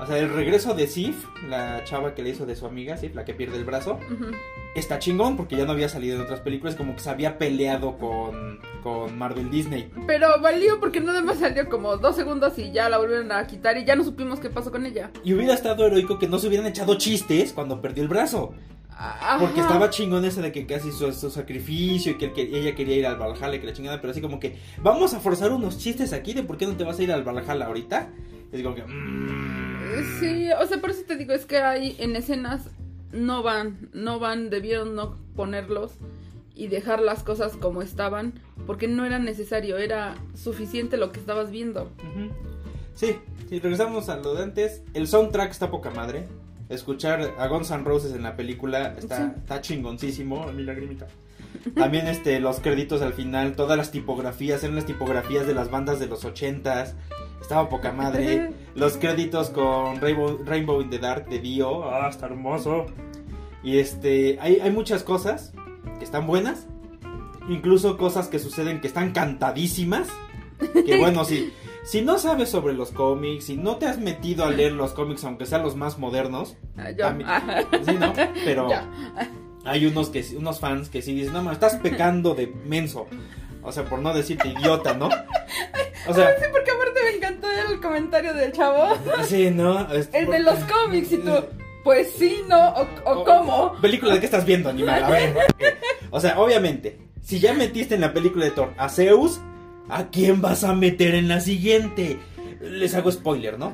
O 0.00 0.06
sea, 0.06 0.16
el 0.18 0.32
regreso 0.32 0.74
de 0.74 0.86
Sif, 0.86 1.26
la 1.48 1.82
chava 1.84 2.14
que 2.14 2.22
le 2.22 2.30
hizo 2.30 2.46
de 2.46 2.54
su 2.54 2.66
amiga, 2.66 2.96
Sif, 2.96 3.14
la 3.14 3.24
que 3.24 3.34
pierde 3.34 3.56
el 3.56 3.64
brazo, 3.64 3.98
está 4.74 4.98
chingón 4.98 5.36
porque 5.36 5.56
ya 5.56 5.64
no 5.64 5.72
había 5.72 5.88
salido 5.88 6.16
en 6.16 6.22
otras 6.22 6.40
películas, 6.40 6.76
como 6.76 6.94
que 6.94 7.00
se 7.00 7.10
había 7.10 7.36
peleado 7.36 7.98
con, 7.98 8.60
con 8.82 9.18
Marvel 9.18 9.50
Disney. 9.50 9.90
Pero 10.06 10.40
valió 10.40 10.78
porque 10.78 11.00
nada 11.00 11.20
más 11.22 11.38
salió 11.38 11.68
como 11.68 11.96
dos 11.96 12.14
segundos 12.14 12.56
y 12.58 12.70
ya 12.70 12.88
la 12.88 12.98
volvieron 12.98 13.32
a 13.32 13.46
quitar 13.46 13.76
y 13.76 13.84
ya 13.84 13.96
no 13.96 14.04
supimos 14.04 14.38
qué 14.38 14.50
pasó 14.50 14.70
con 14.70 14.86
ella. 14.86 15.10
Y 15.24 15.34
hubiera 15.34 15.54
estado 15.54 15.84
heroico 15.86 16.18
que 16.18 16.28
no 16.28 16.38
se 16.38 16.46
hubieran 16.46 16.66
echado 16.66 16.96
chistes 16.96 17.52
cuando 17.52 17.80
perdió 17.80 18.02
el 18.04 18.08
brazo. 18.08 18.54
Ajá. 18.90 19.38
Porque 19.38 19.60
estaba 19.60 19.90
chingón 19.90 20.24
ese 20.24 20.42
de 20.42 20.50
que 20.50 20.66
casi 20.66 20.90
su, 20.90 21.12
su 21.12 21.30
sacrificio 21.30 22.12
y 22.12 22.18
que, 22.18 22.32
que 22.32 22.42
ella 22.42 22.74
quería 22.74 22.96
ir 22.96 23.06
al 23.06 23.16
Valhalla 23.16 23.54
y 23.54 23.60
que 23.60 23.66
la 23.66 23.72
chingada, 23.72 24.00
pero 24.00 24.10
así 24.10 24.20
como 24.20 24.40
que 24.40 24.58
vamos 24.82 25.14
a 25.14 25.20
forzar 25.20 25.52
unos 25.52 25.78
chistes 25.78 26.12
aquí 26.12 26.34
de 26.34 26.42
por 26.42 26.56
qué 26.56 26.66
no 26.66 26.76
te 26.76 26.82
vas 26.82 26.98
a 26.98 27.02
ir 27.02 27.12
al 27.12 27.22
Valhalla 27.22 27.66
ahorita. 27.66 28.10
Es 28.52 28.62
como 28.62 28.74
que... 28.74 28.82
mm. 28.84 30.20
Sí, 30.20 30.48
o 30.52 30.66
sea, 30.66 30.80
por 30.80 30.90
eso 30.90 31.02
te 31.06 31.16
digo, 31.16 31.32
es 31.32 31.46
que 31.46 31.58
hay 31.58 31.96
en 31.98 32.14
escenas 32.16 32.68
no 33.12 33.42
van, 33.42 33.88
no 33.92 34.18
van, 34.18 34.50
debieron 34.50 34.94
no 34.94 35.16
ponerlos 35.34 35.92
y 36.54 36.66
dejar 36.68 37.00
las 37.00 37.22
cosas 37.22 37.56
como 37.56 37.82
estaban, 37.82 38.34
porque 38.66 38.88
no 38.88 39.04
era 39.06 39.18
necesario, 39.18 39.78
era 39.78 40.16
suficiente 40.34 40.96
lo 40.96 41.12
que 41.12 41.20
estabas 41.20 41.50
viendo. 41.50 41.90
Sí, 42.94 43.16
si 43.48 43.60
regresamos 43.60 44.08
a 44.08 44.16
lo 44.16 44.34
de 44.34 44.42
antes, 44.42 44.82
el 44.92 45.06
soundtrack 45.06 45.50
está 45.50 45.70
poca 45.70 45.90
madre. 45.90 46.26
Escuchar 46.68 47.34
a 47.38 47.46
Guns 47.46 47.70
N' 47.70 47.84
Roses 47.84 48.12
en 48.12 48.22
la 48.22 48.36
película 48.36 48.94
está, 48.98 49.16
Sí. 49.16 49.32
está 49.38 49.60
chingoncísimo, 49.62 50.52
mi 50.52 50.64
lagrimita. 50.64 51.06
También 51.76 52.08
este, 52.08 52.40
los 52.40 52.60
créditos 52.60 53.00
al 53.00 53.14
final, 53.14 53.54
todas 53.56 53.78
las 53.78 53.90
tipografías, 53.90 54.62
eran 54.64 54.76
las 54.76 54.84
tipografías 54.84 55.46
de 55.46 55.54
las 55.54 55.70
bandas 55.70 55.98
de 55.98 56.08
los 56.08 56.24
ochentas. 56.24 56.94
Estaba 57.40 57.68
poca 57.68 57.92
madre. 57.92 58.52
Los 58.74 58.96
créditos 58.96 59.50
con 59.50 60.00
Rainbow, 60.00 60.38
Rainbow 60.44 60.80
in 60.80 60.90
the 60.90 60.98
Dark 60.98 61.28
de 61.28 61.38
Dio. 61.40 61.84
Ah, 61.90 62.08
está 62.08 62.26
hermoso. 62.26 62.86
Y 63.62 63.78
este, 63.78 64.38
hay, 64.40 64.60
hay 64.60 64.70
muchas 64.70 65.02
cosas 65.02 65.52
que 65.98 66.04
están 66.04 66.26
buenas. 66.26 66.66
Incluso 67.48 67.96
cosas 67.96 68.28
que 68.28 68.38
suceden 68.38 68.80
que 68.80 68.86
están 68.88 69.12
cantadísimas. 69.12 70.08
Que 70.86 70.98
bueno, 71.00 71.24
sí. 71.24 71.52
Si 71.84 72.02
no 72.02 72.18
sabes 72.18 72.50
sobre 72.50 72.74
los 72.74 72.90
cómics, 72.90 73.44
si 73.46 73.56
no 73.56 73.76
te 73.76 73.86
has 73.86 73.98
metido 73.98 74.44
a 74.44 74.50
leer 74.50 74.72
los 74.72 74.92
cómics, 74.92 75.24
aunque 75.24 75.46
sean 75.46 75.62
los 75.62 75.74
más 75.74 75.98
modernos, 75.98 76.56
Ah, 76.76 76.90
yo- 76.90 77.06
También- 77.06 77.30
sí, 77.84 77.92
¿no? 77.98 78.12
Pero 78.44 78.68
Ya. 78.70 78.86
hay 79.64 79.86
unos 79.86 80.10
que 80.10 80.22
unos 80.36 80.60
fans 80.60 80.90
que 80.90 81.00
sí 81.00 81.14
dicen, 81.14 81.32
no, 81.32 81.42
man, 81.42 81.54
estás 81.54 81.76
pecando 81.76 82.34
de 82.34 82.46
menso. 82.66 83.06
O 83.62 83.72
sea, 83.72 83.84
por 83.84 84.00
no 84.00 84.12
decirte 84.12 84.48
idiota, 84.48 84.92
¿no? 84.94 85.06
O 85.06 86.14
sea, 86.14 86.28
Sí, 86.38 86.44
porque 86.52 86.70
aparte 86.70 86.77
me 87.10 87.16
encantó 87.16 87.46
el 87.50 87.80
comentario 87.80 88.34
del 88.34 88.52
chavo. 88.52 88.96
sí, 89.24 89.50
¿no? 89.50 89.92
Es- 89.92 90.10
El 90.12 90.26
de 90.30 90.40
los 90.40 90.58
cómics 90.64 91.12
y 91.12 91.18
tú, 91.18 91.30
pues 91.84 92.10
sí, 92.18 92.42
no, 92.48 92.68
o, 92.70 92.86
o 93.04 93.24
cómo. 93.24 93.72
Película 93.80 94.14
de 94.14 94.20
qué 94.20 94.26
estás 94.26 94.44
viendo, 94.44 94.68
animal. 94.68 95.04
A 95.04 95.10
ver. 95.10 95.34
O 96.10 96.20
sea, 96.20 96.38
obviamente, 96.40 96.98
si 97.22 97.38
ya 97.40 97.52
metiste 97.54 97.94
en 97.94 98.00
la 98.02 98.12
película 98.12 98.44
de 98.44 98.50
Thor 98.52 98.72
a 98.78 98.88
Zeus, 98.88 99.40
¿a 99.88 100.06
quién 100.08 100.40
vas 100.40 100.64
a 100.64 100.74
meter 100.74 101.14
en 101.14 101.28
la 101.28 101.40
siguiente? 101.40 102.18
Les 102.60 102.94
hago 102.94 103.10
spoiler, 103.12 103.58
¿no? 103.58 103.72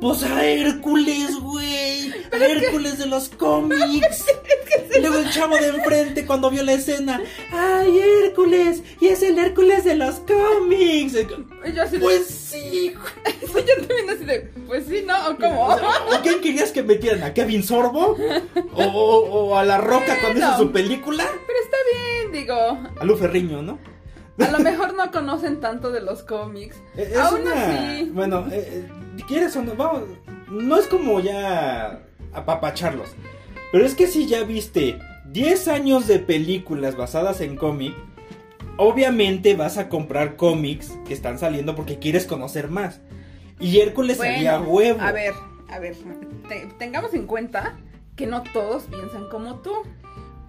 Pues 0.00 0.22
a 0.22 0.44
Hércules, 0.44 1.34
güey. 1.40 2.12
A 2.32 2.36
Hércules 2.44 2.98
de 2.98 3.06
los 3.06 3.28
cómics. 3.30 4.24
Y 4.96 5.00
luego 5.00 5.16
el 5.18 5.30
chavo 5.30 5.56
de 5.56 5.68
enfrente 5.68 6.24
cuando 6.24 6.50
vio 6.50 6.62
la 6.62 6.74
escena. 6.74 7.20
¡Ay, 7.50 7.98
Hércules! 8.22 8.80
Y 9.00 9.08
es 9.08 9.22
el 9.24 9.36
Hércules 9.38 9.82
de 9.84 9.96
los 9.96 10.20
cómics. 10.20 11.16
Pues 12.00 12.26
sí. 12.28 12.94
yo 13.42 13.86
también 13.86 14.10
así 14.10 14.24
de, 14.24 14.40
pues 14.68 14.84
sí, 14.86 15.02
no, 15.04 15.14
o 15.30 15.36
cómo. 15.36 15.66
¿O 15.66 16.22
quién 16.22 16.40
querías 16.40 16.70
que 16.70 16.84
metieran? 16.84 17.24
¿A 17.24 17.34
Kevin 17.34 17.64
Sorbo? 17.64 18.16
¿O, 18.74 18.82
o- 18.84 19.24
o 19.48 19.56
a 19.58 19.64
La 19.64 19.78
Roca 19.78 20.16
cuando 20.20 20.38
hizo 20.38 20.58
su 20.58 20.70
película? 20.70 21.24
Pero 21.44 21.58
está 21.64 21.76
bien, 21.92 22.32
digo. 22.32 22.78
A 23.00 23.04
Lu 23.04 23.16
Ferriño, 23.16 23.62
¿no? 23.62 23.78
A 24.38 24.50
lo 24.50 24.58
mejor 24.60 24.94
no 24.94 25.10
conocen 25.10 25.60
tanto 25.60 25.90
de 25.90 26.02
los 26.02 26.22
cómics. 26.22 26.76
Es 26.96 27.16
Aún 27.16 27.42
una- 27.42 27.52
así. 27.94 28.10
Bueno, 28.12 28.46
eh, 28.52 28.68
eh, 28.72 28.88
¿quieres 29.22 29.54
o 29.56 29.62
no? 29.62 29.74
Vamos, 29.74 30.02
no 30.50 30.76
es 30.78 30.86
como 30.86 31.20
ya 31.20 32.02
apapacharlos. 32.32 33.10
Pero 33.72 33.84
es 33.86 33.94
que 33.94 34.06
si 34.06 34.26
ya 34.26 34.42
viste 34.44 34.98
10 35.32 35.68
años 35.68 36.06
de 36.06 36.18
películas 36.18 36.96
basadas 36.96 37.40
en 37.40 37.56
cómic, 37.56 37.94
obviamente 38.76 39.54
vas 39.54 39.78
a 39.78 39.88
comprar 39.88 40.36
cómics 40.36 40.92
que 41.06 41.14
están 41.14 41.38
saliendo 41.38 41.74
porque 41.74 41.98
quieres 41.98 42.26
conocer 42.26 42.68
más. 42.68 43.00
Y 43.60 43.80
Hércules 43.80 44.18
salía 44.18 44.58
Bueno, 44.58 44.72
huevo. 44.72 45.00
A 45.00 45.12
ver, 45.12 45.32
a 45.70 45.78
ver, 45.78 45.94
te- 46.48 46.66
tengamos 46.78 47.14
en 47.14 47.26
cuenta 47.26 47.76
que 48.16 48.26
no 48.26 48.42
todos 48.52 48.84
piensan 48.84 49.28
como 49.28 49.56
tú. 49.56 49.72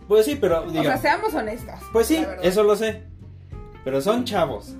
Pues 0.07 0.25
sí, 0.25 0.37
pero 0.39 0.63
O 0.63 0.69
diga, 0.71 0.83
sea, 0.83 0.97
seamos 0.97 1.33
honestas. 1.33 1.81
pues 1.91 2.07
sí, 2.07 2.23
eso 2.43 2.63
lo 2.63 2.75
sé. 2.75 3.03
Pero 3.83 4.01
son 4.01 4.23
chavos 4.25 4.75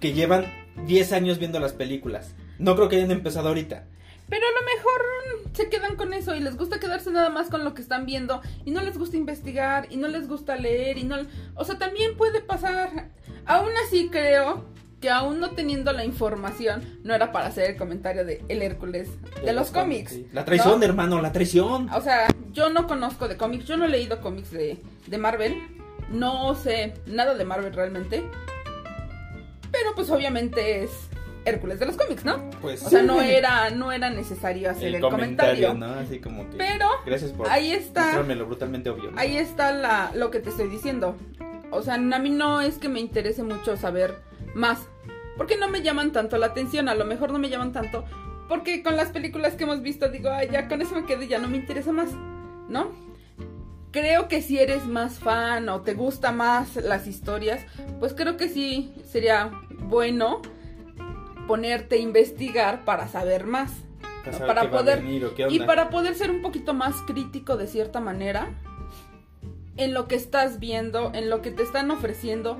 que 0.00 0.12
llevan 0.12 0.46
10 0.86 1.12
años 1.12 1.38
viendo 1.38 1.60
las 1.60 1.72
películas. 1.72 2.34
No 2.62 2.76
creo 2.76 2.88
que 2.88 2.96
hayan 2.96 3.10
empezado 3.10 3.48
ahorita. 3.48 3.84
Pero 4.28 4.46
a 4.46 4.60
lo 4.60 4.66
mejor 4.76 5.52
se 5.52 5.68
quedan 5.68 5.96
con 5.96 6.14
eso 6.14 6.34
y 6.34 6.40
les 6.40 6.56
gusta 6.56 6.78
quedarse 6.78 7.10
nada 7.10 7.28
más 7.28 7.50
con 7.50 7.64
lo 7.64 7.74
que 7.74 7.82
están 7.82 8.06
viendo 8.06 8.40
y 8.64 8.70
no 8.70 8.80
les 8.80 8.96
gusta 8.96 9.16
investigar 9.16 9.88
y 9.90 9.96
no 9.96 10.06
les 10.06 10.28
gusta 10.28 10.56
leer 10.56 10.96
y 10.96 11.02
no... 11.02 11.16
O 11.56 11.64
sea, 11.64 11.76
también 11.76 12.16
puede 12.16 12.40
pasar. 12.40 13.10
Aún 13.46 13.72
así 13.84 14.08
creo 14.10 14.64
que 15.00 15.10
aún 15.10 15.40
no 15.40 15.50
teniendo 15.50 15.92
la 15.92 16.04
información, 16.04 17.00
no 17.02 17.12
era 17.12 17.32
para 17.32 17.48
hacer 17.48 17.72
el 17.72 17.76
comentario 17.76 18.24
de 18.24 18.44
el 18.48 18.62
Hércules 18.62 19.08
de, 19.44 19.52
los 19.52 19.72
cómics. 19.72 20.16
La 20.32 20.44
traición, 20.44 20.78
¿no? 20.78 20.86
hermano, 20.86 21.20
la 21.20 21.32
traición. 21.32 21.90
O 21.90 22.00
sea, 22.00 22.28
yo 22.52 22.70
no 22.70 22.86
conozco 22.86 23.26
de 23.26 23.36
cómics, 23.36 23.64
yo 23.66 23.76
no 23.76 23.86
he 23.86 23.88
leído 23.88 24.20
cómics 24.20 24.52
de, 24.52 24.80
de 25.08 25.18
Marvel, 25.18 25.56
no 26.10 26.54
sé 26.54 26.94
nada 27.06 27.34
de 27.34 27.44
Marvel 27.44 27.72
realmente, 27.72 28.22
pero 29.72 29.92
pues 29.96 30.08
obviamente 30.10 30.84
es 30.84 30.90
Hércules 31.44 31.80
de 31.80 31.86
los 31.86 31.96
cómics, 31.96 32.24
¿no? 32.24 32.50
Pues 32.60 32.84
O 32.84 32.90
sea, 32.90 33.00
sí. 33.00 33.06
no 33.06 33.20
era, 33.20 33.70
no 33.70 33.90
era 33.90 34.10
necesario 34.10 34.70
hacer 34.70 34.94
el, 34.94 35.00
comentario. 35.00 35.74
¿no? 35.74 35.86
Así 35.86 36.20
como 36.20 36.48
que. 36.48 36.56
Pero 36.56 36.86
Gracias 37.04 37.32
por 37.32 37.48
ahí 37.48 37.72
está. 37.72 38.22
brutalmente 38.22 38.90
obvio. 38.90 39.10
¿no? 39.10 39.18
Ahí 39.18 39.36
está 39.36 39.72
la, 39.72 40.12
lo 40.14 40.30
que 40.30 40.40
te 40.40 40.50
estoy 40.50 40.68
diciendo. 40.68 41.16
O 41.70 41.82
sea, 41.82 41.94
a 41.94 41.98
mí 41.98 42.30
no 42.30 42.60
es 42.60 42.78
que 42.78 42.88
me 42.88 43.00
interese 43.00 43.42
mucho 43.42 43.76
saber 43.76 44.16
más. 44.54 44.88
Porque 45.36 45.56
no 45.56 45.68
me 45.68 45.82
llaman 45.82 46.12
tanto 46.12 46.36
la 46.38 46.46
atención. 46.46 46.88
A 46.88 46.94
lo 46.94 47.04
mejor 47.04 47.32
no 47.32 47.38
me 47.38 47.48
llaman 47.48 47.72
tanto. 47.72 48.04
Porque 48.48 48.82
con 48.82 48.96
las 48.96 49.08
películas 49.08 49.54
que 49.54 49.64
hemos 49.64 49.82
visto 49.82 50.08
digo, 50.08 50.30
ay, 50.30 50.48
ya 50.52 50.68
con 50.68 50.82
eso 50.82 50.94
me 50.94 51.06
quedo 51.06 51.22
y 51.22 51.28
ya 51.28 51.38
no 51.38 51.48
me 51.48 51.56
interesa 51.56 51.90
más. 51.92 52.10
¿No? 52.68 52.90
Creo 53.90 54.28
que 54.28 54.40
si 54.40 54.58
eres 54.58 54.86
más 54.86 55.18
fan 55.18 55.68
o 55.68 55.82
te 55.82 55.94
gusta 55.94 56.32
más 56.32 56.76
las 56.76 57.06
historias, 57.06 57.64
pues 58.00 58.14
creo 58.14 58.38
que 58.38 58.48
sí 58.48 58.94
sería 59.04 59.50
bueno 59.80 60.40
ponerte 61.46 61.96
a 61.96 61.98
investigar 61.98 62.84
para 62.84 63.08
saber 63.08 63.46
más. 63.46 63.72
Para 64.24 64.38
saber 64.38 64.70
poder- 64.70 65.02
venir 65.02 65.30
Y 65.50 65.58
para 65.60 65.90
poder 65.90 66.14
ser 66.14 66.30
un 66.30 66.42
poquito 66.42 66.74
más 66.74 66.94
crítico 67.02 67.56
de 67.56 67.66
cierta 67.66 68.00
manera 68.00 68.50
en 69.76 69.94
lo 69.94 70.06
que 70.06 70.14
estás 70.14 70.58
viendo, 70.60 71.10
en 71.14 71.28
lo 71.30 71.42
que 71.42 71.50
te 71.50 71.62
están 71.62 71.90
ofreciendo. 71.90 72.58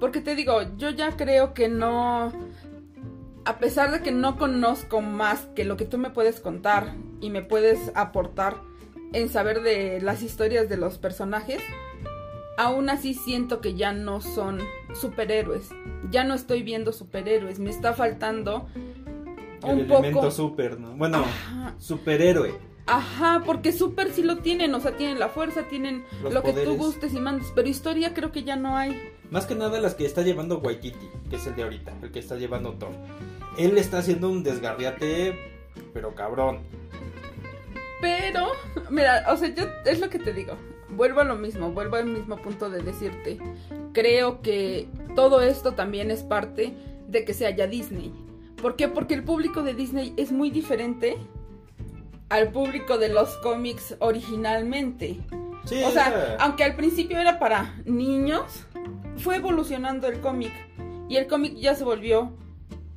Porque 0.00 0.20
te 0.20 0.34
digo, 0.34 0.60
yo 0.76 0.90
ya 0.90 1.16
creo 1.16 1.54
que 1.54 1.68
no, 1.68 2.30
a 3.46 3.56
pesar 3.58 3.90
de 3.90 4.02
que 4.02 4.12
no 4.12 4.36
conozco 4.36 5.00
más 5.00 5.46
que 5.54 5.64
lo 5.64 5.76
que 5.78 5.86
tú 5.86 5.96
me 5.96 6.10
puedes 6.10 6.40
contar 6.40 6.94
y 7.20 7.30
me 7.30 7.40
puedes 7.42 7.92
aportar 7.94 8.56
en 9.14 9.30
saber 9.30 9.62
de 9.62 10.00
las 10.02 10.22
historias 10.22 10.68
de 10.68 10.76
los 10.76 10.98
personajes, 10.98 11.62
aún 12.58 12.90
así 12.90 13.14
siento 13.14 13.60
que 13.62 13.74
ya 13.74 13.92
no 13.92 14.20
son 14.20 14.58
superhéroes. 14.94 15.70
Ya 16.10 16.24
no 16.24 16.34
estoy 16.34 16.62
viendo 16.62 16.92
superhéroes, 16.92 17.58
me 17.58 17.70
está 17.70 17.92
faltando 17.92 18.68
El 19.62 19.70
un 19.70 19.80
elemento 19.80 20.20
poco... 20.20 20.30
super, 20.30 20.78
¿no? 20.78 20.94
Bueno, 20.96 21.18
Ajá. 21.18 21.74
superhéroe. 21.78 22.54
Ajá, 22.86 23.42
porque 23.44 23.72
super 23.72 24.12
sí 24.12 24.22
lo 24.22 24.38
tienen, 24.38 24.72
o 24.74 24.80
sea, 24.80 24.96
tienen 24.96 25.18
la 25.18 25.28
fuerza, 25.28 25.64
tienen 25.68 26.04
Los 26.22 26.32
lo 26.32 26.42
que 26.42 26.52
tú 26.52 26.76
gustes 26.76 27.12
y 27.14 27.20
mandes, 27.20 27.52
pero 27.54 27.68
historia 27.68 28.14
creo 28.14 28.30
que 28.30 28.44
ya 28.44 28.54
no 28.54 28.76
hay. 28.76 28.96
Más 29.30 29.44
que 29.46 29.56
nada 29.56 29.80
las 29.80 29.96
que 29.96 30.06
está 30.06 30.22
llevando 30.22 30.58
Waititi, 30.58 31.08
que 31.28 31.36
es 31.36 31.46
el 31.48 31.56
de 31.56 31.64
ahorita, 31.64 31.94
el 32.02 32.12
que 32.12 32.20
está 32.20 32.36
llevando 32.36 32.74
Thor. 32.74 32.92
Él 33.58 33.76
está 33.76 33.98
haciendo 33.98 34.30
un 34.30 34.44
desgarriate, 34.44 35.36
pero 35.92 36.14
cabrón. 36.14 36.60
Pero, 38.00 38.52
mira, 38.90 39.24
o 39.30 39.36
sea, 39.36 39.48
yo 39.48 39.64
es 39.84 39.98
lo 39.98 40.08
que 40.08 40.20
te 40.20 40.32
digo. 40.32 40.56
Vuelvo 40.90 41.20
a 41.20 41.24
lo 41.24 41.36
mismo, 41.36 41.72
vuelvo 41.72 41.96
al 41.96 42.06
mismo 42.06 42.36
punto 42.36 42.70
de 42.70 42.82
decirte. 42.82 43.38
Creo 43.92 44.40
que 44.40 44.88
todo 45.14 45.40
esto 45.40 45.72
también 45.72 46.10
es 46.10 46.22
parte 46.22 46.74
de 47.08 47.24
que 47.24 47.34
se 47.34 47.46
haya 47.46 47.66
Disney. 47.66 48.12
¿Por 48.60 48.76
qué? 48.76 48.88
Porque 48.88 49.14
el 49.14 49.24
público 49.24 49.62
de 49.62 49.74
Disney 49.74 50.14
es 50.16 50.32
muy 50.32 50.50
diferente 50.50 51.16
al 52.28 52.50
público 52.50 52.98
de 52.98 53.08
los 53.08 53.36
cómics 53.38 53.96
originalmente. 53.98 55.18
Sí, 55.64 55.82
O 55.84 55.90
sea, 55.90 56.36
aunque 56.38 56.64
al 56.64 56.76
principio 56.76 57.18
era 57.18 57.38
para 57.38 57.74
niños, 57.84 58.66
fue 59.16 59.36
evolucionando 59.36 60.06
el 60.06 60.20
cómic. 60.20 60.52
Y 61.08 61.16
el 61.16 61.26
cómic 61.26 61.56
ya 61.56 61.74
se 61.74 61.84
volvió 61.84 62.32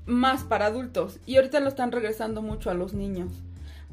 más 0.05 0.43
para 0.43 0.67
adultos. 0.67 1.19
Y 1.25 1.37
ahorita 1.37 1.59
lo 1.59 1.69
están 1.69 1.91
regresando 1.91 2.41
mucho 2.41 2.69
a 2.69 2.73
los 2.73 2.93
niños. 2.93 3.31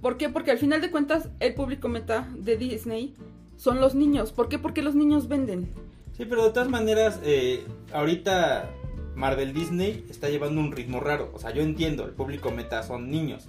¿Por 0.00 0.18
qué? 0.18 0.28
Porque 0.28 0.50
al 0.50 0.58
final 0.58 0.80
de 0.80 0.90
cuentas, 0.90 1.30
el 1.40 1.54
público 1.54 1.88
meta 1.88 2.28
de 2.36 2.56
Disney 2.56 3.14
son 3.56 3.80
los 3.80 3.94
niños. 3.94 4.32
¿Por 4.32 4.48
qué? 4.48 4.58
Porque 4.58 4.82
los 4.82 4.94
niños 4.94 5.28
venden. 5.28 5.72
Sí, 6.16 6.24
pero 6.24 6.44
de 6.44 6.50
todas 6.50 6.68
maneras, 6.68 7.20
eh, 7.24 7.66
ahorita 7.92 8.70
Marvel 9.14 9.52
Disney 9.52 10.04
está 10.10 10.28
llevando 10.28 10.60
un 10.60 10.72
ritmo 10.72 11.00
raro. 11.00 11.30
O 11.34 11.38
sea, 11.38 11.50
yo 11.52 11.62
entiendo, 11.62 12.04
el 12.04 12.12
público 12.12 12.50
meta 12.50 12.82
son 12.82 13.10
niños. 13.10 13.48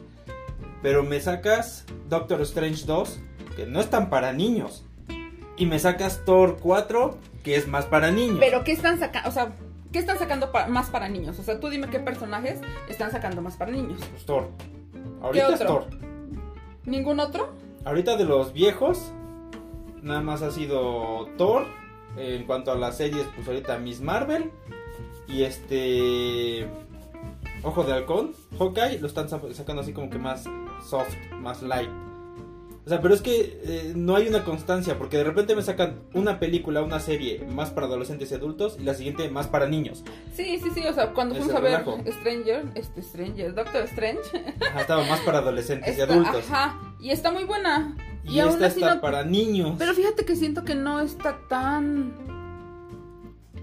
Pero 0.82 1.04
me 1.04 1.20
sacas 1.20 1.86
Doctor 2.10 2.42
Strange 2.42 2.86
2, 2.86 3.20
que 3.56 3.66
no 3.66 3.80
es 3.80 3.90
tan 3.90 4.10
para 4.10 4.34
niños. 4.34 4.86
Y 5.58 5.66
me 5.66 5.80
sacas 5.80 6.24
Thor 6.24 6.58
4, 6.62 7.18
que 7.44 7.56
es 7.56 7.68
más 7.68 7.86
para 7.86 8.12
niños. 8.12 8.38
Pero 8.40 8.64
¿qué 8.64 8.74
están 8.74 9.00
sacando? 9.00 9.30
O 9.30 9.32
sea, 9.32 9.54
¿qué 9.92 10.00
están 10.00 10.20
sacando 10.20 10.52
pa- 10.52 10.68
más 10.68 10.90
para 10.90 11.10
niños? 11.10 11.40
O 11.40 11.44
sea, 11.44 11.60
tú 11.60 11.70
dime 11.70 11.90
qué 11.90 12.00
personajes 12.00 12.60
están 12.90 13.12
sacando 13.12 13.42
más 13.42 13.56
para 13.58 13.72
niños. 13.72 14.00
Pues 14.12 14.26
Thor. 14.26 14.50
Ahorita 15.22 15.48
es 15.56 15.62
otro? 15.62 15.68
Thor. 15.68 15.88
¿Ningún 16.86 17.20
otro? 17.20 17.50
Ahorita 17.86 18.18
de 18.18 18.26
los 18.26 18.54
viejos, 18.54 19.14
nada 20.08 20.22
más 20.22 20.42
ha 20.42 20.52
sido 20.52 21.28
Thor. 21.38 21.66
En 22.18 22.46
cuanto 22.46 22.72
a 22.72 22.76
las 22.76 22.98
series, 22.98 23.26
pues 23.36 23.48
ahorita 23.48 23.78
Miss 23.78 24.02
Marvel. 24.02 24.52
Y 25.28 25.44
este. 25.44 26.68
Ojo 27.64 27.84
de 27.84 27.94
Halcón, 27.94 28.34
Hawkeye, 28.58 29.00
lo 29.00 29.08
están 29.08 29.30
sa- 29.30 29.42
sacando 29.54 29.82
así 29.82 29.92
como 29.92 30.10
que 30.10 30.18
más 30.20 30.46
soft, 30.88 31.14
más 31.42 31.62
light. 31.64 31.90
O 32.86 32.90
sea, 32.90 33.02
pero 33.02 33.14
es 33.14 33.22
que 33.22 33.60
eh, 33.66 33.94
no 33.96 34.16
hay 34.16 34.28
una 34.30 34.46
constancia, 34.46 34.98
porque 34.98 35.18
de 35.18 35.26
repente 35.26 35.56
me 35.56 35.62
sacan 35.62 36.00
una 36.14 36.40
película, 36.40 36.82
una 36.82 37.02
serie 37.02 37.46
más 37.52 37.70
para 37.72 37.88
adolescentes 37.88 38.32
y 38.32 38.36
adultos, 38.36 38.78
y 38.80 38.84
la 38.84 38.94
siguiente 38.94 39.30
más 39.30 39.48
para 39.48 39.68
niños. 39.68 40.06
Sí, 40.34 40.58
sí, 40.64 40.70
sí. 40.74 40.86
O 40.88 40.94
sea, 40.94 41.12
cuando 41.14 41.36
fuimos 41.36 41.54
a 41.54 41.60
ver 41.60 41.72
relajo. 41.72 41.98
Stranger, 42.10 42.66
este 42.76 43.02
Stranger, 43.02 43.54
Doctor 43.54 43.84
Strange. 43.84 44.22
Ajá, 44.70 44.82
estaba 44.82 45.04
más 45.04 45.20
para 45.22 45.40
adolescentes 45.40 45.98
y 45.98 46.02
adultos. 46.02 46.46
Ajá. 46.50 46.80
Y 47.02 47.10
está 47.10 47.32
muy 47.32 47.44
buena. 47.44 47.98
Y, 48.28 48.40
aún 48.40 48.54
esta 48.54 48.66
así 48.68 48.80
está 48.82 48.96
no- 48.96 49.02
para 49.02 49.24
niños. 49.24 49.76
Pero 49.80 49.94
fíjate 49.94 50.26
que 50.26 50.36
siento 50.36 50.64
que 50.66 50.76
no 50.76 51.00
está 51.00 51.38
tan. 51.50 52.14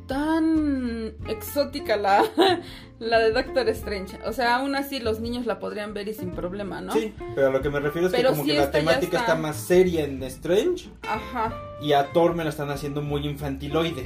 tan 0.06 1.14
exótica 1.28 1.96
la, 1.96 2.22
la 2.98 3.18
de 3.20 3.32
Doctor 3.32 3.68
Strange. 3.70 4.18
O 4.26 4.32
sea, 4.32 4.56
aún 4.56 4.74
así 4.76 5.00
los 5.00 5.20
niños 5.20 5.46
la 5.46 5.58
podrían 5.58 5.94
ver 5.94 6.08
y 6.08 6.14
sin 6.14 6.30
problema, 6.30 6.80
¿no? 6.80 6.92
Sí, 6.92 7.14
pero 7.34 7.48
a 7.48 7.50
lo 7.50 7.62
que 7.62 7.70
me 7.70 7.80
refiero 7.80 8.08
es 8.08 8.12
Pero 8.12 8.30
que 8.30 8.36
como 8.36 8.44
sí, 8.44 8.50
que 8.52 8.58
la 8.58 8.70
temática 8.70 9.18
está- 9.18 9.32
está... 9.32 9.34
más 9.36 9.56
seria 9.56 10.04
en 10.04 10.22
Strange 10.24 10.88
Ajá. 11.02 11.54
y 11.80 11.92
a 11.92 12.12
Thor 12.12 12.34
me 12.34 12.44
la 12.44 12.50
están 12.50 12.70
haciendo 12.70 13.00
muy 13.02 13.26
infantiloide. 13.26 14.04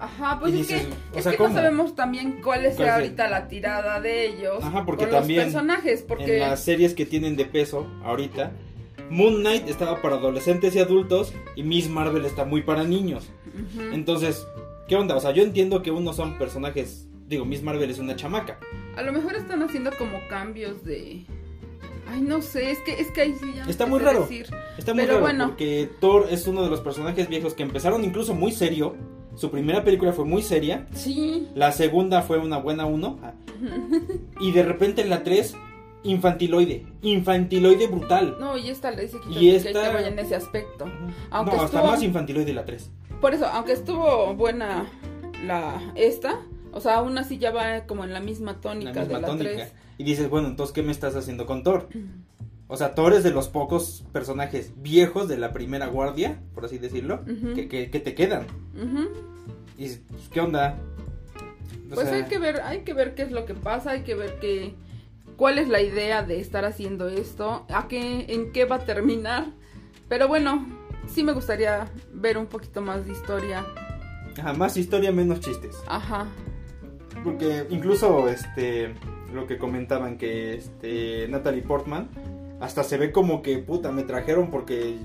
Ajá, 0.00 0.38
pues 0.38 0.54
es 0.54 0.68
que, 0.68 0.86
o 1.12 1.16
es 1.18 1.22
sea, 1.24 1.32
que 1.32 1.38
¿cómo? 1.38 1.48
no 1.48 1.54
sabemos 1.56 1.96
también 1.96 2.40
cuál 2.40 2.64
es 2.66 2.76
¿Cuál 2.76 2.86
es 2.88 2.94
ahorita 2.94 3.28
la 3.28 3.48
tirada 3.48 4.00
de 4.00 4.26
ellos 4.28 4.62
Ajá, 4.62 4.84
porque 4.86 5.04
con 5.06 5.12
también 5.14 5.40
los 5.46 5.52
personajes, 5.54 6.02
porque 6.06 6.34
En 6.40 6.50
las 6.50 6.60
series 6.62 6.94
que 6.94 7.04
tienen 7.04 7.34
de 7.34 7.46
peso 7.46 7.84
ahorita, 8.04 8.52
Moon 9.10 9.40
Knight 9.40 9.68
estaba 9.68 10.00
para 10.02 10.16
adolescentes 10.16 10.74
y 10.76 10.78
adultos 10.80 11.32
y 11.56 11.62
Miss 11.62 11.88
Marvel 11.88 12.24
está 12.24 12.44
muy 12.44 12.62
para 12.62 12.84
niños. 12.84 13.28
Entonces, 13.92 14.46
¿qué 14.86 14.96
onda? 14.96 15.16
O 15.16 15.20
sea, 15.20 15.30
yo 15.32 15.42
entiendo 15.42 15.82
que 15.82 15.90
unos 15.90 16.16
son 16.16 16.36
personajes, 16.38 17.06
digo, 17.26 17.44
Miss 17.44 17.62
Marvel 17.62 17.90
es 17.90 17.98
una 17.98 18.16
chamaca. 18.16 18.58
a 18.96 19.02
lo 19.02 19.12
mejor 19.12 19.34
están 19.36 19.62
haciendo 19.62 19.90
como 19.98 20.18
cambios 20.28 20.84
de 20.84 21.24
Ay, 22.10 22.22
no 22.22 22.40
sé, 22.40 22.70
es 22.70 22.78
que 22.80 22.92
es 23.00 23.10
que 23.10 23.20
ahí 23.20 23.34
sí 23.38 23.52
ya 23.54 23.64
Está 23.64 23.84
muy 23.84 23.98
raro. 24.00 24.20
decir. 24.22 24.46
Está 24.78 24.94
muy 24.94 25.02
Pero 25.02 25.14
raro 25.14 25.24
bueno. 25.26 25.46
porque 25.48 25.90
Thor 26.00 26.26
es 26.30 26.46
uno 26.46 26.62
de 26.62 26.70
los 26.70 26.80
personajes 26.80 27.28
viejos 27.28 27.52
que 27.52 27.62
empezaron 27.62 28.02
incluso 28.02 28.34
muy 28.34 28.50
serio. 28.52 28.96
Su 29.34 29.50
primera 29.50 29.84
película 29.84 30.12
fue 30.14 30.24
muy 30.24 30.42
seria. 30.42 30.86
Sí. 30.94 31.48
La 31.54 31.70
segunda 31.70 32.22
fue 32.22 32.38
una 32.38 32.56
buena 32.58 32.86
uno. 32.86 33.20
Y 34.40 34.52
de 34.52 34.62
repente 34.62 35.02
en 35.02 35.10
la 35.10 35.22
3, 35.22 35.54
infantiloide. 36.02 36.86
Infantiloide 37.02 37.86
brutal. 37.88 38.36
No, 38.40 38.56
y 38.56 38.70
esta 38.70 38.90
le 38.90 39.02
dice 39.02 39.18
que, 39.20 39.38
Y 39.40 39.50
esta- 39.50 39.72
que 39.72 39.78
vaya 39.94 40.08
en 40.08 40.18
ese 40.18 40.34
aspecto. 40.36 40.86
Aunque 41.30 41.56
no, 41.56 41.62
hasta 41.62 41.78
estuvo- 41.78 41.90
más 41.92 42.02
infantiloide 42.02 42.52
la 42.52 42.64
3. 42.64 42.90
Por 43.20 43.34
eso, 43.34 43.46
aunque 43.46 43.72
estuvo 43.72 44.34
buena 44.34 44.86
la 45.46 45.92
esta, 45.96 46.40
o 46.72 46.80
sea, 46.80 46.96
aún 46.98 47.18
así 47.18 47.38
ya 47.38 47.50
va 47.50 47.86
como 47.86 48.04
en 48.04 48.12
la 48.12 48.20
misma 48.20 48.60
tónica 48.60 48.92
La 48.92 49.00
misma 49.02 49.16
de 49.16 49.20
la 49.22 49.26
tónica. 49.28 49.50
3. 49.54 49.72
Y 49.98 50.04
dices, 50.04 50.30
bueno, 50.30 50.48
entonces, 50.48 50.72
¿qué 50.72 50.82
me 50.82 50.92
estás 50.92 51.16
haciendo 51.16 51.44
con 51.46 51.62
Thor? 51.64 51.88
O 52.68 52.76
sea, 52.76 52.94
Thor 52.94 53.14
es 53.14 53.24
de 53.24 53.30
los 53.32 53.48
pocos 53.48 54.04
personajes 54.12 54.72
viejos 54.76 55.26
de 55.26 55.38
la 55.38 55.52
primera 55.52 55.86
guardia, 55.86 56.38
por 56.54 56.64
así 56.66 56.78
decirlo, 56.78 57.24
que, 57.54 57.66
que- 57.68 57.90
que 57.90 57.98
te 58.00 58.14
quedan. 58.14 58.46
Y 59.76 59.88
pues, 59.88 60.28
¿qué 60.30 60.40
onda? 60.40 60.76
O 61.90 61.94
Pues 61.94 62.08
sea, 62.08 62.18
hay 62.18 62.24
que 62.24 62.38
ver, 62.38 62.60
hay 62.60 62.80
que 62.82 62.92
ver 62.92 63.14
qué 63.14 63.22
es 63.22 63.32
lo 63.32 63.46
que 63.46 63.54
pasa, 63.54 63.92
hay 63.92 64.02
que 64.02 64.14
ver 64.14 64.38
qué 64.40 64.74
cuál 65.38 65.58
es 65.58 65.68
la 65.68 65.80
idea 65.80 66.22
de 66.22 66.40
estar 66.40 66.66
haciendo 66.66 67.08
esto, 67.08 67.64
a 67.72 67.86
qué 67.88 68.26
en 68.28 68.52
qué 68.52 68.66
va 68.66 68.76
a 68.76 68.84
terminar. 68.84 69.46
Pero 70.08 70.26
bueno, 70.28 70.66
sí 71.06 71.22
me 71.22 71.32
gustaría 71.32 71.86
ver 72.12 72.36
un 72.36 72.46
poquito 72.46 72.82
más 72.82 73.06
de 73.06 73.12
historia. 73.12 73.64
ajá, 74.36 74.52
más 74.52 74.76
historia, 74.76 75.12
menos 75.12 75.40
chistes. 75.40 75.76
Ajá. 75.86 76.26
Porque 77.24 77.66
incluso 77.70 78.28
este 78.28 78.94
lo 79.32 79.46
que 79.46 79.58
comentaban 79.58 80.18
que 80.18 80.54
este 80.54 81.28
Natalie 81.28 81.62
Portman 81.62 82.08
hasta 82.60 82.82
se 82.82 82.98
ve 82.98 83.12
como 83.12 83.40
que 83.40 83.58
puta 83.58 83.92
me 83.92 84.02
trajeron 84.02 84.50
porque 84.50 84.96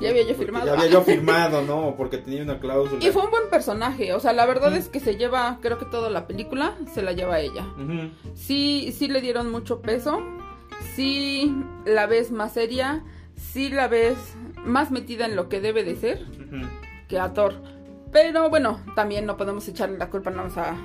Ya 0.00 0.10
había 0.10 0.26
yo 0.26 0.34
firmado. 0.34 0.66
Ya 0.66 0.72
había 0.74 0.86
yo 0.88 1.02
firmado, 1.02 1.62
¿no? 1.62 1.94
Porque 1.96 2.18
tenía 2.18 2.42
una 2.42 2.58
cláusula. 2.58 3.04
Y 3.04 3.10
fue 3.10 3.24
un 3.24 3.30
buen 3.30 3.48
personaje, 3.50 4.12
o 4.14 4.20
sea, 4.20 4.32
la 4.32 4.46
verdad 4.46 4.70
Mm. 4.72 4.74
es 4.76 4.88
que 4.88 5.00
se 5.00 5.16
lleva, 5.16 5.58
creo 5.60 5.78
que 5.78 5.84
toda 5.86 6.10
la 6.10 6.26
película 6.26 6.76
se 6.92 7.02
la 7.02 7.12
lleva 7.12 7.40
ella. 7.40 7.64
Ujú. 7.76 8.10
Sí, 8.34 8.92
sí 8.96 9.08
le 9.08 9.20
dieron 9.20 9.50
mucho 9.50 9.80
peso, 9.82 10.20
sí 10.94 11.54
la 11.84 12.06
ves 12.06 12.30
más 12.30 12.52
seria, 12.52 13.04
sí 13.36 13.68
la 13.70 13.88
ves 13.88 14.16
más 14.64 14.90
metida 14.90 15.26
en 15.26 15.36
lo 15.36 15.48
que 15.48 15.60
debe 15.60 15.84
de 15.84 15.96
ser 15.96 16.24
que 17.08 17.18
a 17.18 17.32
Thor. 17.32 17.54
Pero 18.12 18.50
bueno, 18.50 18.80
también 18.94 19.26
no 19.26 19.36
podemos 19.36 19.66
echarle 19.68 19.98
la 19.98 20.10
culpa 20.10 20.30
nada 20.30 20.44
más 20.44 20.58
a, 20.58 20.76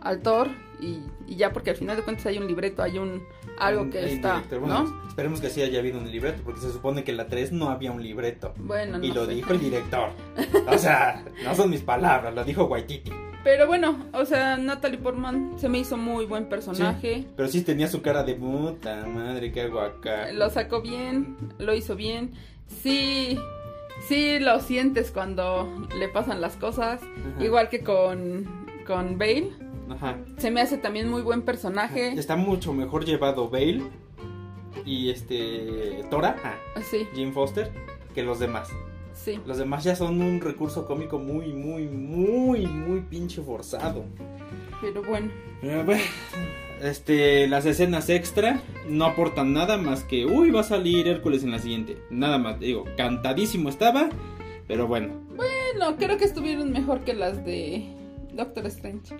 al 0.00 0.20
Thor 0.22 0.48
y, 0.82 1.02
y 1.26 1.36
ya 1.36 1.52
porque 1.52 1.70
al 1.70 1.76
final 1.76 1.96
de 1.96 2.02
cuentas 2.02 2.26
hay 2.26 2.38
un 2.38 2.46
libreto, 2.46 2.82
hay 2.82 2.98
un 2.98 3.22
algo 3.58 3.88
que 3.90 3.98
Hay 4.00 4.12
está. 4.14 4.42
Bueno, 4.50 4.66
¿no? 4.84 5.08
Esperemos 5.08 5.40
que 5.40 5.48
sí 5.50 5.62
haya 5.62 5.78
habido 5.78 5.98
un 5.98 6.10
libreto, 6.10 6.42
porque 6.44 6.60
se 6.60 6.72
supone 6.72 7.04
que 7.04 7.10
en 7.12 7.16
la 7.18 7.26
3 7.28 7.52
no 7.52 7.68
había 7.70 7.92
un 7.92 8.02
libreto. 8.02 8.52
Bueno, 8.56 8.98
no 8.98 9.04
Y 9.04 9.12
lo 9.12 9.26
sé. 9.26 9.34
dijo 9.34 9.52
el 9.52 9.60
director. 9.60 10.10
O 10.68 10.78
sea, 10.78 11.24
no 11.44 11.54
son 11.54 11.70
mis 11.70 11.82
palabras, 11.82 12.34
lo 12.34 12.44
dijo 12.44 12.64
Waititi. 12.64 13.12
Pero 13.44 13.66
bueno, 13.66 14.06
o 14.12 14.24
sea, 14.24 14.56
Natalie 14.56 14.98
Portman 14.98 15.54
se 15.58 15.68
me 15.68 15.78
hizo 15.80 15.96
muy 15.96 16.26
buen 16.26 16.48
personaje. 16.48 17.26
Pero 17.36 17.48
sí 17.48 17.62
tenía 17.62 17.88
su 17.88 18.00
cara 18.00 18.22
de 18.22 18.34
puta 18.34 19.04
madre, 19.06 19.50
¿qué 19.52 19.62
hago 19.62 19.80
acá? 19.80 20.30
Lo 20.32 20.48
sacó 20.48 20.80
bien, 20.80 21.36
lo 21.58 21.74
hizo 21.74 21.96
bien. 21.96 22.32
Sí, 22.82 23.36
sí 24.08 24.38
lo 24.38 24.60
sientes 24.60 25.10
cuando 25.10 25.68
le 25.98 26.08
pasan 26.08 26.40
las 26.40 26.56
cosas. 26.56 27.02
Ajá. 27.02 27.44
Igual 27.44 27.68
que 27.68 27.80
con, 27.82 28.46
con 28.86 29.18
Bale. 29.18 29.50
Ajá. 29.92 30.18
Se 30.38 30.50
me 30.50 30.60
hace 30.60 30.78
también 30.78 31.08
muy 31.08 31.22
buen 31.22 31.42
personaje. 31.42 32.12
Está 32.12 32.36
mucho 32.36 32.72
mejor 32.72 33.04
llevado 33.04 33.48
Bale 33.48 33.82
y 34.84 35.10
este 35.10 36.04
Tora, 36.10 36.36
ah, 36.44 36.54
Sí, 36.82 37.06
Jim 37.14 37.32
Foster, 37.32 37.70
que 38.14 38.22
los 38.22 38.38
demás. 38.38 38.68
sí. 39.14 39.38
Los 39.46 39.58
demás 39.58 39.84
ya 39.84 39.94
son 39.96 40.20
un 40.20 40.40
recurso 40.40 40.86
cómico 40.86 41.18
muy, 41.18 41.52
muy, 41.52 41.86
muy, 41.86 42.66
muy 42.66 43.00
pinche 43.00 43.42
forzado. 43.42 44.04
Pero 44.80 45.02
bueno. 45.02 45.30
Eh, 45.62 45.82
bueno, 45.84 46.02
Este, 46.80 47.46
las 47.46 47.64
escenas 47.66 48.08
extra 48.08 48.60
no 48.88 49.04
aportan 49.04 49.52
nada 49.52 49.76
más 49.76 50.02
que, 50.02 50.26
uy, 50.26 50.50
va 50.50 50.60
a 50.60 50.64
salir 50.64 51.06
Hércules 51.06 51.44
en 51.44 51.52
la 51.52 51.60
siguiente. 51.60 51.98
Nada 52.10 52.38
más, 52.38 52.58
digo, 52.58 52.84
cantadísimo 52.96 53.68
estaba, 53.68 54.08
pero 54.66 54.88
bueno. 54.88 55.14
Bueno, 55.36 55.96
creo 55.96 56.18
que 56.18 56.24
estuvieron 56.24 56.72
mejor 56.72 57.04
que 57.04 57.14
las 57.14 57.44
de 57.44 57.86
Doctor 58.34 58.66
Strange. 58.66 59.14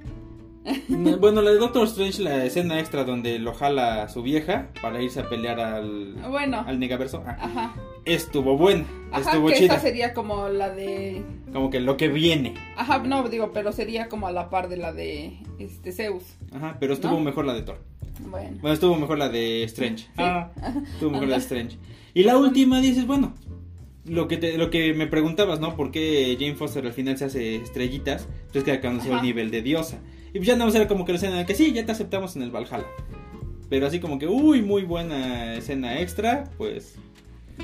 Bueno, 1.21 1.43
la 1.43 1.51
de 1.51 1.59
Doctor 1.59 1.85
Strange, 1.87 2.23
la 2.23 2.45
escena 2.45 2.79
extra 2.79 3.05
donde 3.05 3.39
lo 3.39 3.53
jala 3.55 4.09
su 4.09 4.23
vieja 4.23 4.69
para 4.81 5.03
irse 5.03 5.21
a 5.21 5.29
pelear 5.29 5.59
al, 5.61 6.15
Bueno. 6.31 6.65
al 6.67 6.79
negaverso, 6.79 7.23
ah, 7.27 7.37
Ajá. 7.41 7.75
estuvo 8.05 8.57
buena, 8.57 8.85
Ajá, 9.11 9.31
estuvo 9.31 9.49
que 9.49 9.55
chida. 9.55 9.75
esta 9.75 9.81
sería 9.81 10.15
como 10.15 10.49
la 10.49 10.71
de... 10.71 11.23
Como 11.53 11.71
que 11.71 11.81
lo 11.81 11.97
que 11.97 12.09
viene. 12.09 12.55
Ajá, 12.77 12.99
no, 12.99 13.29
digo, 13.29 13.51
pero 13.53 13.73
sería 13.73 14.09
como 14.09 14.27
a 14.27 14.33
la 14.33 14.51
par 14.51 14.69
de 14.69 14.77
la 14.77 14.93
de 14.93 15.37
este 15.59 15.93
Zeus. 15.93 16.25
Ajá, 16.53 16.77
pero 16.81 16.95
estuvo 16.95 17.13
¿No? 17.15 17.21
mejor 17.21 17.45
la 17.45 17.55
de 17.55 17.63
Thor. 17.63 17.79
Bueno. 18.21 18.59
Bueno, 18.61 18.75
estuvo 18.75 18.95
mejor 18.97 19.19
la 19.19 19.29
de 19.29 19.65
Strange. 19.65 20.07
Ah, 20.17 20.51
estuvo 20.93 21.11
mejor 21.11 21.29
la 21.29 21.37
de. 21.37 21.43
Strange. 21.43 21.77
Y 22.15 22.23
la 22.23 22.37
última 22.37 22.81
dices, 22.81 23.07
bueno, 23.07 23.33
lo 24.05 24.29
que 24.29 24.37
te, 24.37 24.57
lo 24.59 24.71
que 24.71 24.95
me 24.95 25.07
preguntabas, 25.07 25.61
¿no? 25.61 25.77
¿Por 25.77 25.91
qué 25.91 26.37
Jane 26.39 26.55
Foster 26.55 26.85
al 26.87 26.93
final 26.93 27.17
se 27.19 27.25
hace 27.25 27.57
estrellitas? 27.57 28.29
Pues 28.53 28.65
que 28.65 28.71
alcanzó 28.71 29.09
Ajá. 29.09 29.17
el 29.17 29.23
nivel 29.27 29.51
de 29.51 29.63
diosa. 29.63 29.99
Y 30.33 30.39
pues 30.39 30.47
ya 30.47 30.55
nada 30.55 30.67
más 30.67 30.75
era 30.75 30.89
como 30.89 31.05
que 31.05 31.13
la 31.13 31.17
escena 31.19 31.39
de 31.39 31.47
que 31.47 31.55
sí, 31.55 31.73
ya 31.73 31.85
te 31.85 31.93
aceptamos 31.93 32.37
en 32.37 32.43
el 32.43 32.51
Valhalla. 32.51 32.87
Pero 33.69 33.87
así 33.87 34.01
como 34.01 34.19
que, 34.19 34.27
uy, 34.27 34.63
muy 34.63 34.83
buena 34.83 35.55
escena 35.55 35.99
extra, 36.01 36.45
pues 36.59 36.97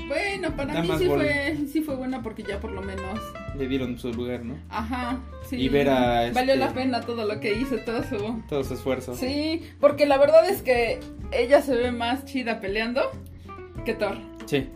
Bueno, 0.07 0.55
para 0.55 0.81
mí 0.81 0.89
sí 0.97 1.05
fue, 1.05 1.57
sí 1.71 1.81
fue 1.81 1.95
buena 1.95 2.21
porque 2.23 2.43
ya 2.43 2.59
por 2.59 2.71
lo 2.71 2.81
menos... 2.81 3.19
le 3.57 3.67
dieron 3.67 3.97
su 3.99 4.11
lugar, 4.13 4.43
¿no? 4.45 4.55
Ajá, 4.69 5.19
sí. 5.47 5.57
Y 5.57 5.69
ver 5.69 5.89
a, 5.89 6.31
Valió 6.31 6.53
este- 6.53 6.57
la 6.57 6.73
pena 6.73 7.01
todo 7.01 7.25
lo 7.27 7.39
que 7.39 7.53
hizo, 7.59 7.77
todo 7.79 8.03
su... 8.03 8.41
Todo 8.47 8.63
su 8.63 8.73
esfuerzo. 8.75 9.15
Sí, 9.15 9.61
porque 9.79 10.05
la 10.05 10.17
verdad 10.17 10.47
es 10.49 10.61
que 10.61 10.99
ella 11.31 11.61
se 11.61 11.75
ve 11.75 11.91
más 11.91 12.25
chida 12.25 12.59
peleando 12.59 13.01
que 13.85 13.93
Thor. 13.93 14.17
Sí. 14.45 14.67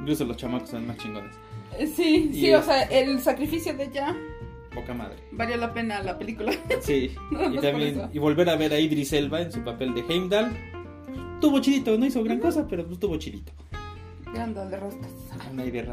Incluso 0.00 0.24
los 0.24 0.36
chamacos 0.36 0.70
son 0.70 0.86
más 0.86 0.96
chingones. 0.98 1.34
Sí, 1.96 2.28
Y 2.30 2.34
sí, 2.34 2.50
es- 2.52 2.60
o 2.60 2.62
sea, 2.62 2.82
el 2.84 3.20
sacrificio 3.20 3.74
de 3.74 3.84
ella 3.84 4.14
Poca 4.74 4.92
madre. 4.94 5.16
valió 5.32 5.56
la 5.56 5.72
pena 5.72 6.02
la 6.02 6.18
película. 6.18 6.52
Sí. 6.80 7.14
Y 7.52 7.58
también 7.58 8.08
y 8.12 8.18
volver 8.18 8.48
a 8.48 8.56
ver 8.56 8.72
a 8.72 8.78
Idris 8.80 9.12
Elba 9.12 9.40
en 9.40 9.52
su 9.52 9.60
papel 9.60 9.94
de 9.94 10.00
Heimdall. 10.08 10.52
Tuvo 11.40 11.60
chidito, 11.60 11.96
no 11.98 12.06
hizo 12.06 12.22
gran 12.24 12.40
cosa, 12.40 12.66
pero 12.68 12.86
pues 12.86 12.98
tuvo 12.98 13.16
chidito. 13.16 13.52
Ándale, 14.36 14.78
roscas. 14.78 15.10
Nadie 15.52 15.70
de 15.70 15.78
eh, 15.80 15.84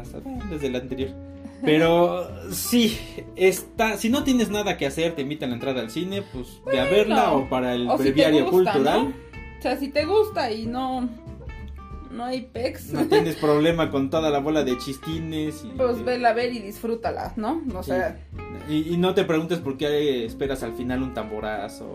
desde 0.50 0.66
el 0.66 0.76
anterior. 0.76 1.10
Pero 1.64 2.28
sí, 2.50 2.98
está, 3.36 3.96
si 3.96 4.08
no 4.08 4.24
tienes 4.24 4.50
nada 4.50 4.76
que 4.76 4.86
hacer, 4.86 5.14
te 5.14 5.22
invitan 5.22 5.48
a 5.48 5.50
la 5.50 5.54
entrada 5.54 5.80
al 5.80 5.90
cine, 5.90 6.22
pues 6.22 6.60
ve 6.66 6.80
a 6.80 6.84
verla 6.84 7.32
o 7.32 7.48
para 7.48 7.74
el 7.74 7.88
o 7.88 7.96
si 7.96 8.04
breviario 8.04 8.50
gusta, 8.50 8.72
cultural. 8.72 9.04
¿no? 9.04 9.08
O 9.58 9.62
sea, 9.62 9.76
si 9.76 9.88
te 9.88 10.04
gusta 10.04 10.50
y 10.50 10.66
no, 10.66 11.08
no 12.12 12.24
hay 12.24 12.42
pex, 12.42 12.92
No 12.92 13.06
tienes 13.08 13.36
problema 13.36 13.90
con 13.90 14.10
toda 14.10 14.30
la 14.30 14.38
bola 14.38 14.62
de 14.64 14.76
chistines. 14.78 15.64
Y, 15.64 15.68
pues 15.76 16.04
vela 16.04 16.30
a 16.30 16.32
ver 16.34 16.52
y 16.52 16.58
disfrútala, 16.60 17.32
¿no? 17.36 17.62
O 17.74 17.82
Sí. 17.82 17.90
sea, 17.90 18.18
y, 18.68 18.92
y 18.94 18.96
no 18.96 19.14
te 19.14 19.24
preguntes 19.24 19.58
por 19.60 19.76
qué 19.76 20.24
esperas 20.24 20.62
al 20.62 20.74
final 20.74 21.02
un 21.02 21.14
tamborazo 21.14 21.86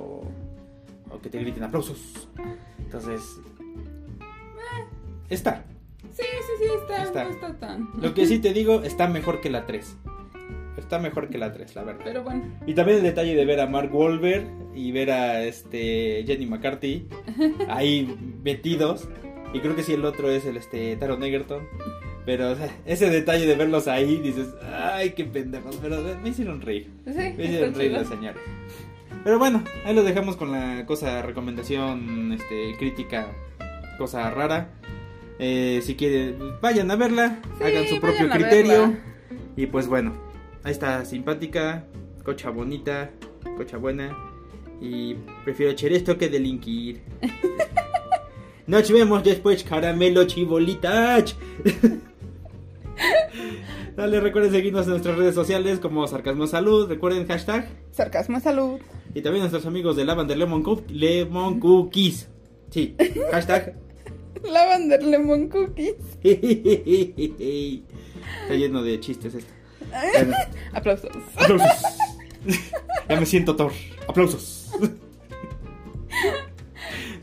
o 1.09 1.19
que 1.21 1.29
te 1.29 1.39
griten 1.39 1.63
aplausos. 1.63 2.27
Entonces, 2.79 3.21
eh, 4.19 4.85
está. 5.29 5.63
sí, 6.11 6.23
sí, 6.23 6.53
sí, 6.59 6.65
está, 6.81 7.03
Está. 7.03 7.23
no 7.25 7.29
está 7.29 7.53
tan. 7.59 7.89
Lo 8.01 8.13
que 8.13 8.25
sí 8.25 8.39
te 8.39 8.53
digo, 8.53 8.83
está 8.83 9.07
mejor 9.07 9.39
que 9.41 9.49
la 9.49 9.65
3. 9.65 9.95
Está 10.77 10.99
mejor 10.99 11.29
que 11.29 11.37
la 11.39 11.53
3, 11.53 11.75
la 11.75 11.83
verdad. 11.83 12.01
Pero 12.03 12.23
bueno, 12.23 12.43
Y 12.67 12.73
también 12.75 12.99
el 12.99 13.03
detalle 13.03 13.35
de 13.35 13.45
ver 13.45 13.59
a 13.61 13.67
Mark 13.67 13.93
Wahlberg 13.93 14.47
y 14.75 14.91
ver 14.91 15.09
a 15.11 15.43
este 15.43 16.23
Jenny 16.27 16.45
McCarthy 16.45 17.07
ahí 17.67 18.15
metidos. 18.43 19.07
Y 19.53 19.59
creo 19.59 19.75
que 19.75 19.83
sí 19.83 19.93
el 19.93 20.05
otro 20.05 20.29
es 20.29 20.45
el 20.45 20.57
este 20.57 20.95
Taron 20.97 21.23
Egerton. 21.23 21.63
Pero 22.25 22.51
o 22.51 22.55
sea, 22.55 22.69
ese 22.85 23.09
detalle 23.09 23.45
de 23.45 23.55
verlos 23.55 23.87
ahí 23.87 24.17
dices, 24.17 24.47
ay, 24.73 25.11
qué 25.11 25.23
pendejos. 25.23 25.77
Pero 25.81 26.01
me 26.21 26.29
hicieron 26.29 26.61
reír. 26.61 26.89
sí, 27.05 27.13
Me 27.37 27.45
hicieron 27.45 27.73
reír 27.73 27.91
los 27.93 28.07
señores. 28.07 28.41
Pero 29.23 29.39
bueno, 29.39 29.63
ahí 29.85 29.95
lo 29.95 30.03
dejamos 30.03 30.35
con 30.37 30.51
la 30.51 30.85
cosa, 30.85 31.21
recomendación, 31.21 32.33
este, 32.33 32.75
crítica, 32.77 33.27
cosa 33.97 34.29
rara. 34.29 34.69
Eh, 35.39 35.81
si 35.83 35.95
quieren, 35.95 36.37
vayan 36.61 36.89
a 36.91 36.95
verla, 36.95 37.39
Sí, 37.57 37.63
hagan 37.63 37.87
su 37.87 37.99
propio 37.99 38.29
criterio. 38.29 38.81
verla. 38.81 38.99
Y 39.55 39.65
pues 39.67 39.87
bueno, 39.87 40.13
ahí 40.63 40.71
está 40.71 41.03
simpática, 41.05 41.85
cocha 42.23 42.49
bonita, 42.49 43.09
cocha 43.55 43.77
buena. 43.77 44.15
Y 44.81 45.15
prefiero 45.43 45.71
echar 45.71 45.91
esto 45.93 46.17
que 46.17 46.29
delinquir. 46.29 47.01
Nos 48.67 48.91
vemos 48.91 49.23
después, 49.23 49.63
caramelo 49.63 50.25
chibolitas. 50.25 51.35
Dale, 53.95 54.19
recuerden 54.19 54.51
seguirnos 54.51 54.85
en 54.85 54.91
nuestras 54.91 55.17
redes 55.17 55.35
sociales 55.35 55.79
como 55.79 56.05
Sarcasmo 56.07 56.45
Salud. 56.47 56.87
Recuerden 56.87 57.27
hashtag. 57.27 57.67
Sarcasmo 57.91 58.39
salud. 58.39 58.79
Y 59.15 59.21
también 59.21 59.41
nuestros 59.41 59.65
amigos 59.65 59.95
de 59.95 60.05
Lavender 60.05 60.37
Lemon, 60.37 60.63
Cook- 60.63 60.89
Lemon 60.89 61.59
Cookies. 61.59 62.27
Sí, 62.69 62.95
hashtag. 63.31 63.75
Lavender 64.43 65.01
lemon 65.01 65.47
cookies. 65.49 65.95
Está 66.23 67.63
lleno 68.53 68.83
de 68.83 68.99
chistes 68.99 69.33
esto. 69.35 69.51
Bueno, 70.13 70.35
Aplausos. 70.73 71.09
aplausos. 71.35 71.67
Ya 73.09 73.19
me 73.19 73.25
siento 73.25 73.55
Thor. 73.55 73.71
Aplausos. 74.07 74.69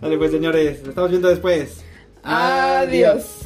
Dale 0.04 0.18
pues 0.18 0.32
señores, 0.32 0.80
nos 0.80 0.88
estamos 0.90 1.08
viendo 1.08 1.28
después. 1.30 1.82
Adiós. 2.22 3.43